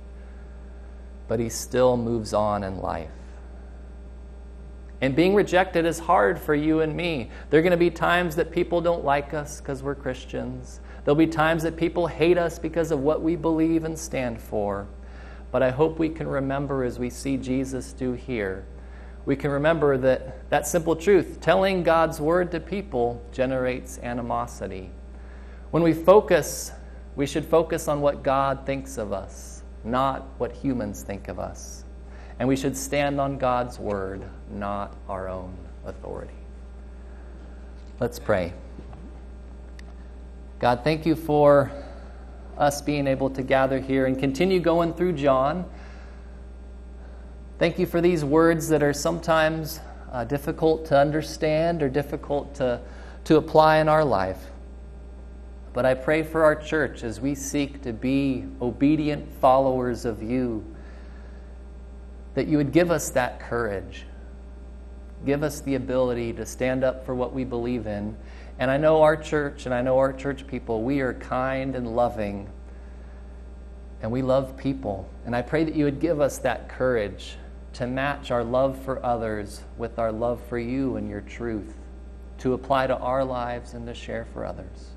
but 1.29 1.39
he 1.39 1.49
still 1.49 1.97
moves 1.97 2.33
on 2.33 2.65
in 2.65 2.81
life. 2.81 3.11
And 5.01 5.15
being 5.15 5.35
rejected 5.35 5.87
is 5.87 6.01
hard 6.01 6.41
for 6.41 6.55
you 6.55 6.81
and 6.81 6.97
me. 6.97 7.31
There 7.51 7.61
are 7.61 7.63
going 7.63 7.71
to 7.71 7.77
be 7.77 7.91
times 7.91 8.35
that 8.37 8.51
people 8.51 8.81
don't 8.81 9.05
like 9.05 9.33
us 9.33 9.61
because 9.61 9.83
we're 9.83 9.95
Christians. 9.95 10.81
There'll 11.05 11.15
be 11.15 11.29
times 11.29 11.63
that 11.63 11.77
people 11.77 12.09
hate 12.09 12.37
us 12.37 12.59
because 12.59 12.91
of 12.91 13.01
what 13.01 13.23
we 13.23 13.37
believe 13.37 13.85
and 13.85 13.97
stand 13.97 14.41
for. 14.41 14.89
But 15.53 15.63
I 15.63 15.71
hope 15.71 15.99
we 15.99 16.09
can 16.09 16.27
remember 16.27 16.83
as 16.83 16.99
we 16.99 17.11
see 17.11 17.37
Jesus 17.37 17.93
do 17.93 18.13
here, 18.13 18.67
we 19.25 19.37
can 19.37 19.51
remember 19.51 19.97
that 19.99 20.51
that 20.51 20.67
simple 20.67 20.97
truth, 20.97 21.39
telling 21.41 21.83
God's 21.83 22.21
word 22.21 22.51
to 22.51 22.61
people, 22.61 23.23
generates 23.31 23.99
animosity. 23.99 24.91
When 25.71 25.83
we 25.83 25.93
focus, 25.93 26.73
we 27.17 27.27
should 27.27 27.45
focus 27.45 27.89
on 27.89 28.01
what 28.01 28.23
God 28.23 28.65
thinks 28.65 28.97
of 28.97 29.13
us, 29.13 29.63
not 29.85 30.27
what 30.39 30.53
humans 30.53 31.03
think 31.03 31.29
of 31.29 31.39
us. 31.39 31.85
And 32.39 32.49
we 32.49 32.57
should 32.57 32.77
stand 32.77 33.21
on 33.21 33.37
God's 33.37 33.79
word, 33.79 34.23
not 34.51 34.97
our 35.09 35.29
own 35.29 35.55
authority. 35.85 36.33
Let's 38.01 38.19
pray. 38.19 38.53
God, 40.59 40.83
thank 40.85 41.05
you 41.05 41.17
for 41.17 41.71
us 42.57 42.81
being 42.81 43.07
able 43.07 43.31
to 43.31 43.43
gather 43.43 43.79
here 43.79 44.07
and 44.07 44.19
continue 44.19 44.61
going 44.61 44.95
through 44.95 45.13
John. 45.13 45.69
Thank 47.59 47.79
you 47.79 47.87
for 47.87 48.01
these 48.01 48.25
words 48.25 48.69
that 48.69 48.83
are 48.83 48.93
sometimes 48.93 49.81
uh, 50.13 50.25
difficult 50.25 50.87
to 50.87 50.99
understand 50.99 51.83
or 51.83 51.89
difficult 51.89 52.55
to, 52.55 52.81
to 53.25 53.37
apply 53.37 53.79
in 53.79 53.89
our 53.89 54.05
life. 54.05 54.39
But 55.73 55.87
I 55.87 55.95
pray 55.95 56.23
for 56.23 56.45
our 56.45 56.55
church 56.55 57.05
as 57.05 57.21
we 57.21 57.35
seek 57.35 57.83
to 57.83 57.93
be 57.93 58.45
obedient 58.61 59.31
followers 59.41 60.05
of 60.05 60.23
you, 60.23 60.65
that 62.35 62.47
you 62.47 62.57
would 62.57 62.73
give 62.73 62.91
us 62.91 63.11
that 63.11 63.41
courage. 63.41 64.05
Give 65.27 65.43
us 65.43 65.61
the 65.61 65.75
ability 65.75 66.33
to 66.35 66.47
stand 66.47 66.85
up 66.85 67.05
for 67.05 67.15
what 67.15 67.33
we 67.33 67.45
believe 67.45 67.87
in 67.87 68.17
and 68.59 68.71
I 68.71 68.77
know 68.77 69.03
our 69.03 69.17
church 69.17 69.67
and 69.67 69.75
I 69.75 69.83
know 69.83 69.99
our 69.99 70.13
church 70.13 70.47
people, 70.47 70.83
we 70.83 71.01
are 71.01 71.15
kind 71.15 71.77
and 71.77 71.95
loving. 71.95 72.49
And 74.03 74.11
we 74.11 74.23
love 74.23 74.57
people. 74.57 75.09
And 75.25 75.35
I 75.35 75.43
pray 75.43 75.65
that 75.65 75.75
you 75.75 75.85
would 75.85 76.01
give 76.01 76.21
us 76.21 76.39
that 76.39 76.69
courage 76.69 77.37
to 77.75 77.87
match 77.87 78.31
our 78.31 78.43
love 78.43 78.81
for 78.83 79.05
others 79.05 79.63
with 79.77 79.99
our 79.99 80.11
love 80.11 80.41
for 80.49 80.59
you 80.59 80.97
and 80.97 81.09
your 81.09 81.21
truth, 81.21 81.75
to 82.39 82.55
apply 82.55 82.89
to 82.89 82.97
our 82.97 83.25
lives 83.25 83.75
and 83.75 83.87
to 83.87 83.95
share 83.95 84.27
for 84.33 84.45
others. 84.45 84.91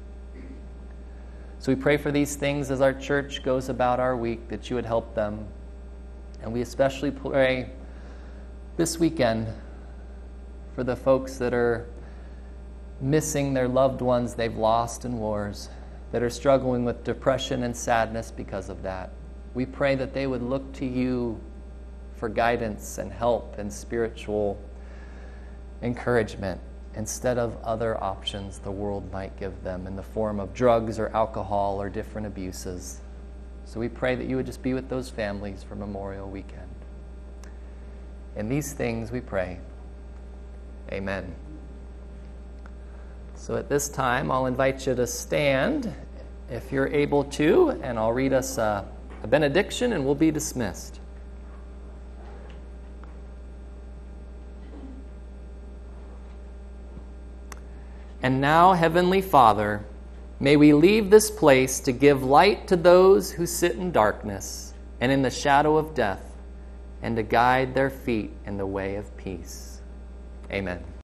So 1.61 1.71
we 1.71 1.75
pray 1.75 1.97
for 1.97 2.11
these 2.11 2.35
things 2.35 2.71
as 2.71 2.81
our 2.81 2.91
church 2.91 3.43
goes 3.43 3.69
about 3.69 3.99
our 3.99 4.17
week, 4.17 4.47
that 4.47 4.71
you 4.71 4.75
would 4.77 4.85
help 4.85 5.13
them. 5.13 5.45
And 6.41 6.51
we 6.51 6.61
especially 6.61 7.11
pray 7.11 7.69
this 8.77 8.97
weekend 8.97 9.45
for 10.73 10.83
the 10.83 10.95
folks 10.95 11.37
that 11.37 11.53
are 11.53 11.85
missing 12.99 13.53
their 13.53 13.67
loved 13.67 14.01
ones 14.01 14.33
they've 14.33 14.57
lost 14.57 15.05
in 15.05 15.19
wars, 15.19 15.69
that 16.11 16.23
are 16.23 16.31
struggling 16.31 16.83
with 16.83 17.03
depression 17.03 17.61
and 17.61 17.77
sadness 17.77 18.31
because 18.31 18.67
of 18.67 18.81
that. 18.81 19.11
We 19.53 19.67
pray 19.67 19.93
that 19.93 20.15
they 20.15 20.25
would 20.25 20.41
look 20.41 20.73
to 20.77 20.85
you 20.87 21.39
for 22.15 22.27
guidance 22.27 22.97
and 22.97 23.11
help 23.11 23.59
and 23.59 23.71
spiritual 23.71 24.59
encouragement 25.83 26.59
instead 26.95 27.37
of 27.37 27.57
other 27.63 28.01
options 28.03 28.59
the 28.59 28.71
world 28.71 29.11
might 29.11 29.37
give 29.39 29.63
them 29.63 29.87
in 29.87 29.95
the 29.95 30.03
form 30.03 30.39
of 30.39 30.53
drugs 30.53 30.99
or 30.99 31.09
alcohol 31.09 31.81
or 31.81 31.89
different 31.89 32.27
abuses. 32.27 32.99
So 33.65 33.79
we 33.79 33.87
pray 33.87 34.15
that 34.15 34.27
you 34.27 34.35
would 34.35 34.45
just 34.45 34.61
be 34.61 34.73
with 34.73 34.89
those 34.89 35.09
families 35.09 35.63
for 35.63 35.75
Memorial 35.75 36.29
Weekend. 36.29 36.67
In 38.35 38.49
these 38.49 38.73
things 38.73 39.11
we 39.11 39.21
pray. 39.21 39.59
Amen. 40.91 41.33
So 43.35 43.55
at 43.55 43.69
this 43.69 43.89
time, 43.89 44.31
I'll 44.31 44.45
invite 44.45 44.85
you 44.85 44.93
to 44.93 45.07
stand 45.07 45.93
if 46.49 46.71
you're 46.71 46.87
able 46.87 47.23
to, 47.25 47.71
and 47.81 47.97
I'll 47.97 48.13
read 48.13 48.33
us 48.33 48.57
a, 48.57 48.85
a 49.23 49.27
benediction 49.27 49.93
and 49.93 50.05
we'll 50.05 50.15
be 50.15 50.31
dismissed. 50.31 51.00
And 58.23 58.39
now, 58.39 58.73
Heavenly 58.73 59.21
Father, 59.21 59.83
may 60.39 60.55
we 60.55 60.73
leave 60.73 61.09
this 61.09 61.31
place 61.31 61.79
to 61.81 61.91
give 61.91 62.23
light 62.23 62.67
to 62.67 62.75
those 62.75 63.31
who 63.31 63.45
sit 63.45 63.75
in 63.75 63.91
darkness 63.91 64.73
and 64.99 65.11
in 65.11 65.23
the 65.23 65.31
shadow 65.31 65.77
of 65.77 65.95
death, 65.95 66.23
and 67.01 67.15
to 67.15 67.23
guide 67.23 67.73
their 67.73 67.89
feet 67.89 68.31
in 68.45 68.57
the 68.57 68.65
way 68.67 68.95
of 68.95 69.17
peace. 69.17 69.81
Amen. 70.51 70.83